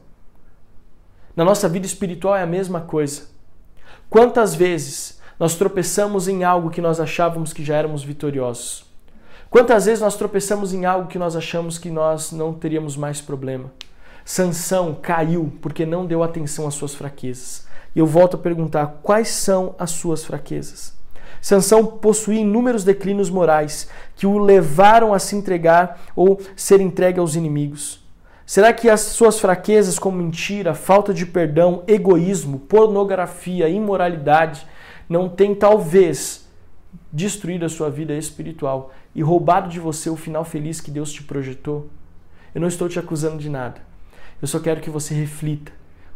Na 1.36 1.44
nossa 1.44 1.68
vida 1.68 1.88
espiritual 1.88 2.36
é 2.36 2.44
a 2.44 2.46
mesma 2.46 2.82
coisa. 2.82 3.32
Quantas 4.12 4.54
vezes 4.54 5.20
nós 5.42 5.56
tropeçamos 5.56 6.28
em 6.28 6.44
algo 6.44 6.70
que 6.70 6.80
nós 6.82 7.00
achávamos 7.00 7.52
que 7.52 7.66
já 7.66 7.76
éramos 7.76 8.04
vitoriosos? 8.04 8.86
Quantas 9.50 9.86
vezes 9.88 10.00
nós 10.00 10.16
tropeçamos 10.16 10.72
em 10.72 10.86
algo 10.86 11.08
que 11.08 11.18
nós 11.18 11.36
achamos 11.36 11.80
que 11.80 11.90
nós 11.90 12.32
não 12.32 12.54
teríamos 12.54 12.96
mais 12.96 13.22
problema? 13.22 13.72
Sansão 14.24 14.94
caiu 15.02 15.52
porque 15.60 15.84
não 15.84 16.06
deu 16.06 16.22
atenção 16.22 16.68
às 16.68 16.76
suas 16.76 16.94
fraquezas. 16.94 17.66
E 17.96 17.98
eu 17.98 18.06
volto 18.06 18.36
a 18.36 18.40
perguntar: 18.40 19.00
quais 19.02 19.30
são 19.30 19.74
as 19.80 19.90
suas 19.90 20.24
fraquezas? 20.24 20.94
Sansão 21.42 21.88
possuía 21.88 22.42
inúmeros 22.42 22.84
declínios 22.84 23.32
morais 23.32 23.90
que 24.16 24.28
o 24.28 24.38
levaram 24.38 25.12
a 25.12 25.18
se 25.18 25.36
entregar 25.36 26.04
ou 26.16 26.40
ser 26.56 26.80
entregue 26.80 27.20
aos 27.20 27.34
inimigos. 27.34 28.06
Será 28.46 28.72
que 28.72 28.88
as 28.88 29.02
suas 29.02 29.40
fraquezas, 29.40 29.98
como 29.98 30.18
mentira, 30.18 30.76
falta 30.76 31.12
de 31.12 31.26
perdão, 31.26 31.82
egoísmo, 31.88 32.60
pornografia, 32.60 33.68
imoralidade, 33.68 34.68
não 35.12 35.28
têm 35.28 35.54
talvez 35.54 36.48
destruído 37.12 37.66
a 37.66 37.70
sua 37.70 37.90
vida 37.90 38.14
espiritual 38.14 38.94
e 39.14 39.22
roubado 39.22 39.68
de 39.68 39.78
você 39.78 40.10
o 40.10 40.16
final 40.16 40.46
feliz 40.46 40.80
que 40.80 40.90
Deus 40.90 41.12
te 41.12 41.22
projetou? 41.22 41.90
Eu 42.56 42.62
não 42.62 42.70
estou 42.70 42.88
te 42.88 42.98
acusando 42.98 43.38
de 43.38 43.50
nada. 43.50 43.82
Eu 44.42 44.48
só 44.48 44.58
quero 44.58 44.80
que 44.80 44.90
você 44.90 45.14
reflita. 45.14 45.74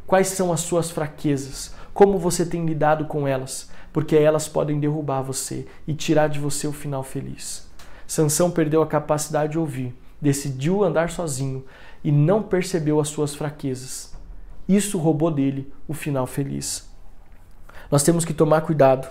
Quais 0.08 0.30
são 0.30 0.50
as 0.50 0.62
suas 0.62 0.92
fraquezas? 0.92 1.76
Como 1.94 2.18
você 2.18 2.46
tem 2.46 2.66
lidado 2.66 3.04
com 3.04 3.28
elas? 3.28 3.70
Porque 3.92 4.16
elas 4.16 4.48
podem 4.48 4.80
derrubar 4.80 5.22
você 5.22 5.68
e 5.86 5.94
tirar 5.94 6.30
de 6.30 6.40
você 6.40 6.66
o 6.66 6.72
final 6.72 7.04
feliz. 7.04 7.70
Sansão 8.08 8.50
perdeu 8.50 8.82
a 8.82 8.88
capacidade 8.88 9.52
de 9.52 9.60
ouvir, 9.60 9.94
decidiu 10.22 10.86
andar 10.86 11.10
sozinho 11.10 11.66
e 12.02 12.14
não 12.14 12.42
percebeu 12.42 13.02
as 13.02 13.10
suas 13.10 13.36
fraquezas. 13.36 14.16
Isso 14.70 14.98
roubou 14.98 15.32
dele 15.32 15.70
o 15.86 15.94
final 15.94 16.26
feliz. 16.26 16.95
Nós 17.96 18.04
temos 18.04 18.26
que 18.26 18.34
tomar 18.34 18.60
cuidado. 18.60 19.08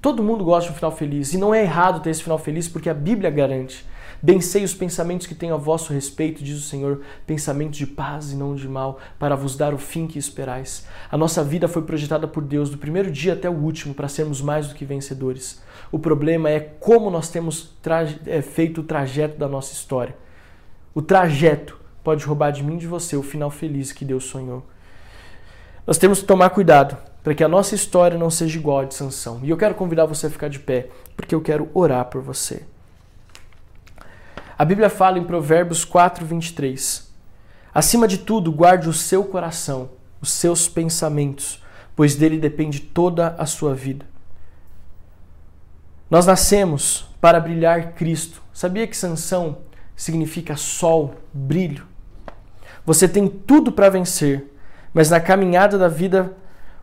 Todo 0.00 0.22
mundo 0.22 0.42
gosta 0.42 0.70
de 0.70 0.72
um 0.72 0.76
final 0.76 0.90
feliz 0.90 1.34
e 1.34 1.36
não 1.36 1.54
é 1.54 1.60
errado 1.60 2.00
ter 2.00 2.08
esse 2.08 2.22
final 2.22 2.38
feliz 2.38 2.66
porque 2.66 2.88
a 2.88 2.94
Bíblia 2.94 3.28
garante. 3.28 3.86
Bem 4.22 4.40
sei 4.40 4.64
os 4.64 4.72
pensamentos 4.72 5.26
que 5.26 5.34
tenho 5.34 5.52
a 5.52 5.58
vosso 5.58 5.92
respeito, 5.92 6.42
diz 6.42 6.56
o 6.56 6.66
Senhor, 6.66 7.02
pensamentos 7.26 7.76
de 7.76 7.86
paz 7.86 8.32
e 8.32 8.34
não 8.34 8.54
de 8.54 8.66
mal, 8.66 8.98
para 9.18 9.36
vos 9.36 9.58
dar 9.58 9.74
o 9.74 9.78
fim 9.78 10.06
que 10.06 10.18
esperais. 10.18 10.86
A 11.10 11.18
nossa 11.18 11.44
vida 11.44 11.68
foi 11.68 11.82
projetada 11.82 12.26
por 12.26 12.42
Deus 12.42 12.70
do 12.70 12.78
primeiro 12.78 13.10
dia 13.10 13.34
até 13.34 13.50
o 13.50 13.52
último 13.52 13.92
para 13.92 14.08
sermos 14.08 14.40
mais 14.40 14.68
do 14.68 14.74
que 14.74 14.86
vencedores. 14.86 15.62
O 15.90 15.98
problema 15.98 16.48
é 16.48 16.60
como 16.60 17.10
nós 17.10 17.28
temos 17.28 17.76
é, 18.24 18.40
feito 18.40 18.80
o 18.80 18.84
trajeto 18.84 19.38
da 19.38 19.46
nossa 19.46 19.74
história. 19.74 20.16
O 20.94 21.02
trajeto 21.02 21.78
pode 22.02 22.24
roubar 22.24 22.52
de 22.52 22.62
mim 22.62 22.76
e 22.76 22.78
de 22.78 22.86
você 22.86 23.18
o 23.18 23.22
final 23.22 23.50
feliz 23.50 23.92
que 23.92 24.06
Deus 24.06 24.24
sonhou. 24.24 24.64
Nós 25.86 25.98
temos 25.98 26.20
que 26.20 26.26
tomar 26.26 26.50
cuidado 26.50 26.96
para 27.22 27.34
que 27.34 27.44
a 27.44 27.48
nossa 27.48 27.74
história 27.74 28.18
não 28.18 28.30
seja 28.30 28.58
igual 28.58 28.80
a 28.80 28.84
de 28.84 28.94
Sansão. 28.94 29.40
E 29.42 29.50
eu 29.50 29.56
quero 29.56 29.74
convidar 29.74 30.06
você 30.06 30.26
a 30.26 30.30
ficar 30.30 30.48
de 30.48 30.58
pé, 30.58 30.88
porque 31.16 31.34
eu 31.34 31.40
quero 31.40 31.70
orar 31.74 32.04
por 32.06 32.20
você. 32.20 32.64
A 34.58 34.64
Bíblia 34.64 34.90
fala 34.90 35.18
em 35.18 35.24
Provérbios 35.24 35.84
4, 35.84 36.24
23. 36.24 37.10
Acima 37.74 38.06
de 38.06 38.18
tudo, 38.18 38.52
guarde 38.52 38.88
o 38.88 38.92
seu 38.92 39.24
coração, 39.24 39.90
os 40.20 40.30
seus 40.30 40.68
pensamentos, 40.68 41.62
pois 41.96 42.14
dele 42.14 42.38
depende 42.38 42.80
toda 42.80 43.34
a 43.38 43.46
sua 43.46 43.74
vida. 43.74 44.04
Nós 46.10 46.26
nascemos 46.26 47.06
para 47.20 47.40
brilhar 47.40 47.94
Cristo. 47.94 48.42
Sabia 48.52 48.86
que 48.86 48.96
Sansão 48.96 49.58
significa 49.96 50.56
sol, 50.56 51.14
brilho? 51.32 51.86
Você 52.84 53.08
tem 53.08 53.26
tudo 53.26 53.72
para 53.72 53.88
vencer, 53.88 54.51
mas 54.92 55.10
na 55.10 55.20
caminhada 55.20 55.78
da 55.78 55.88
vida, 55.88 56.32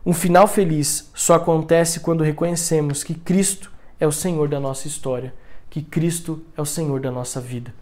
um 0.04 0.12
final 0.12 0.46
feliz 0.46 1.10
só 1.14 1.34
acontece 1.34 2.00
quando 2.00 2.24
reconhecemos 2.24 3.04
que 3.04 3.14
Cristo 3.14 3.70
é 3.98 4.06
o 4.06 4.12
Senhor 4.12 4.48
da 4.48 4.58
nossa 4.58 4.88
história 4.88 5.32
que 5.70 5.80
Cristo 5.80 6.42
é 6.56 6.60
o 6.60 6.66
Senhor 6.66 7.00
da 7.00 7.12
nossa 7.12 7.40
vida. 7.40 7.72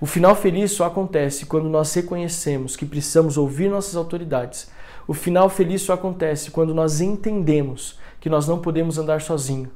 O 0.00 0.06
final 0.06 0.34
feliz 0.34 0.72
só 0.72 0.86
acontece 0.86 1.46
quando 1.46 1.68
nós 1.68 1.92
reconhecemos 1.92 2.74
que 2.74 2.86
precisamos 2.86 3.36
ouvir 3.36 3.70
nossas 3.70 3.94
autoridades. 3.94 4.68
O 5.06 5.12
final 5.12 5.48
feliz 5.50 5.82
só 5.82 5.92
acontece 5.92 6.50
quando 6.50 6.74
nós 6.74 7.00
entendemos 7.00 7.98
que 8.18 8.30
nós 8.30 8.48
não 8.48 8.58
podemos 8.58 8.96
andar 8.96 9.20
sozinho, 9.20 9.70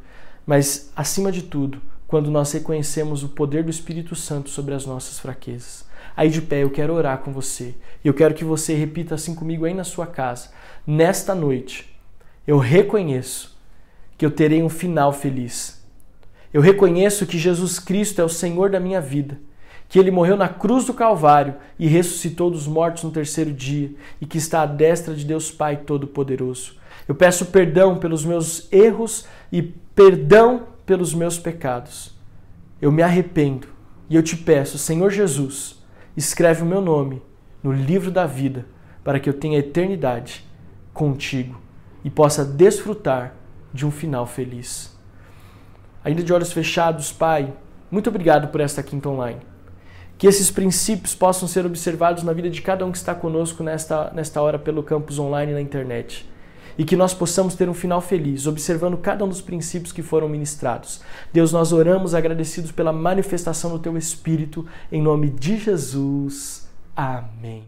mas 0.47 0.91
acima 0.97 1.31
de 1.31 1.43
tudo, 1.43 1.81
quando 2.07 2.31
nós 2.31 2.51
reconhecemos 2.53 3.23
o 3.23 3.29
poder 3.29 3.63
do 3.63 3.71
Espírito 3.71 4.17
Santo 4.17 4.49
sobre 4.49 4.75
as 4.75 4.87
nossas 4.87 5.19
fraquezas. 5.19 5.85
Aí 6.19 6.29
de 6.29 6.43
pé 6.43 6.63
eu 6.63 6.71
quero 6.71 6.93
orar 6.93 7.19
com 7.19 7.33
você. 7.33 7.75
E 8.05 8.09
eu 8.09 8.13
quero 8.13 8.35
que 8.35 8.45
você 8.45 8.75
repita 8.75 9.15
assim 9.15 9.35
comigo 9.35 9.65
aí 9.65 9.73
na 9.73 9.85
sua 9.85 10.07
casa. 10.07 10.51
Nesta 10.87 11.35
noite, 11.35 11.99
eu 12.47 12.59
reconheço 12.59 13.57
que 14.19 14.27
eu 14.27 14.31
terei 14.31 14.63
um 14.63 14.69
final 14.69 15.13
feliz 15.13 15.79
eu 16.53 16.63
reconheço 16.63 17.27
que 17.27 17.39
Jesus 17.39 17.79
Cristo 17.79 18.21
é 18.21 18.25
o 18.25 18.29
Senhor 18.29 18.71
da 18.71 18.81
minha 18.81 19.01
vida, 19.01 19.39
que 19.89 19.99
ele 19.99 20.11
morreu 20.11 20.37
na 20.37 20.49
cruz 20.49 20.85
do 20.87 20.95
Calvário 20.95 21.55
e 21.79 21.87
ressuscitou 21.87 22.51
dos 22.51 22.67
mortos 22.67 23.05
no 23.05 23.11
terceiro 23.11 23.53
dia 23.53 23.91
e 24.21 24.27
que 24.27 24.39
está 24.39 24.63
à 24.63 24.67
destra 24.67 25.15
de 25.15 25.25
Deus 25.25 25.51
Pai 25.51 25.77
Todo-Poderoso. 25.77 26.77
Eu 27.07 27.15
peço 27.15 27.47
perdão 27.47 27.99
pelos 27.99 28.25
meus 28.25 28.71
erros 28.73 29.27
e 29.53 29.63
perdão 29.63 30.69
pelos 30.85 31.15
meus 31.15 31.39
pecados. 31.39 32.15
Eu 32.81 32.93
me 32.93 33.03
arrependo 33.03 33.69
e 34.09 34.17
eu 34.17 34.23
te 34.23 34.37
peço, 34.37 34.79
Senhor 34.79 35.11
Jesus, 35.11 35.78
escreve 36.19 36.63
o 36.63 36.67
meu 36.67 36.81
nome 36.81 37.23
no 37.63 37.73
livro 37.73 38.11
da 38.11 38.27
vida 38.27 38.67
para 39.05 39.21
que 39.21 39.29
eu 39.29 39.33
tenha 39.33 39.59
eternidade 39.59 40.45
contigo 40.93 41.61
e 42.05 42.11
possa 42.11 42.45
desfrutar 42.45 43.35
de 43.73 43.87
um 43.87 43.91
final 43.91 44.27
feliz. 44.27 44.97
Ainda 46.05 46.23
de 46.23 46.33
olhos 46.33 46.53
fechados, 46.53 47.13
Pai, 47.13 47.53
muito 47.91 48.11
obrigado 48.11 48.49
por 48.49 48.61
esta 48.61 48.83
quinta 48.83 49.09
online. 49.09 49.41
Que 50.17 50.27
esses 50.27 50.51
princípios 50.51 51.15
possam 51.15 51.47
ser 51.47 51.65
observados 51.65 52.25
na 52.25 52.33
vida 52.33 52.51
de 52.51 52.61
cada 52.61 52.85
um 52.85 52.91
que 52.91 52.99
está 52.99 53.15
conosco 53.15 53.63
nesta, 53.63 54.11
nesta 54.13 54.43
hora 54.43 54.59
pelo 54.59 54.83
campus 54.83 55.19
online 55.19 55.53
na 55.53 55.61
internet. 55.61 56.29
E 56.79 56.85
que 56.85 56.97
nós 56.97 57.13
possamos 57.13 57.55
ter 57.55 57.69
um 57.69 57.75
final 57.75 58.01
feliz, 58.01 58.47
observando 58.47 58.97
cada 58.97 59.25
um 59.25 59.29
dos 59.29 59.43
princípios 59.43 59.93
que 59.93 60.03
foram 60.03 60.29
ministrados. 60.29 61.03
Deus, 61.33 61.53
nós 61.53 61.73
oramos 61.73 62.15
agradecidos 62.15 62.71
pela 62.71 62.93
manifestação 62.93 63.73
do 63.73 63.81
Teu 63.81 63.99
Espírito, 63.99 64.65
em 64.91 65.03
nome 65.03 65.29
de 65.29 65.59
Jesus. 65.59 66.69
Amém. 66.95 67.65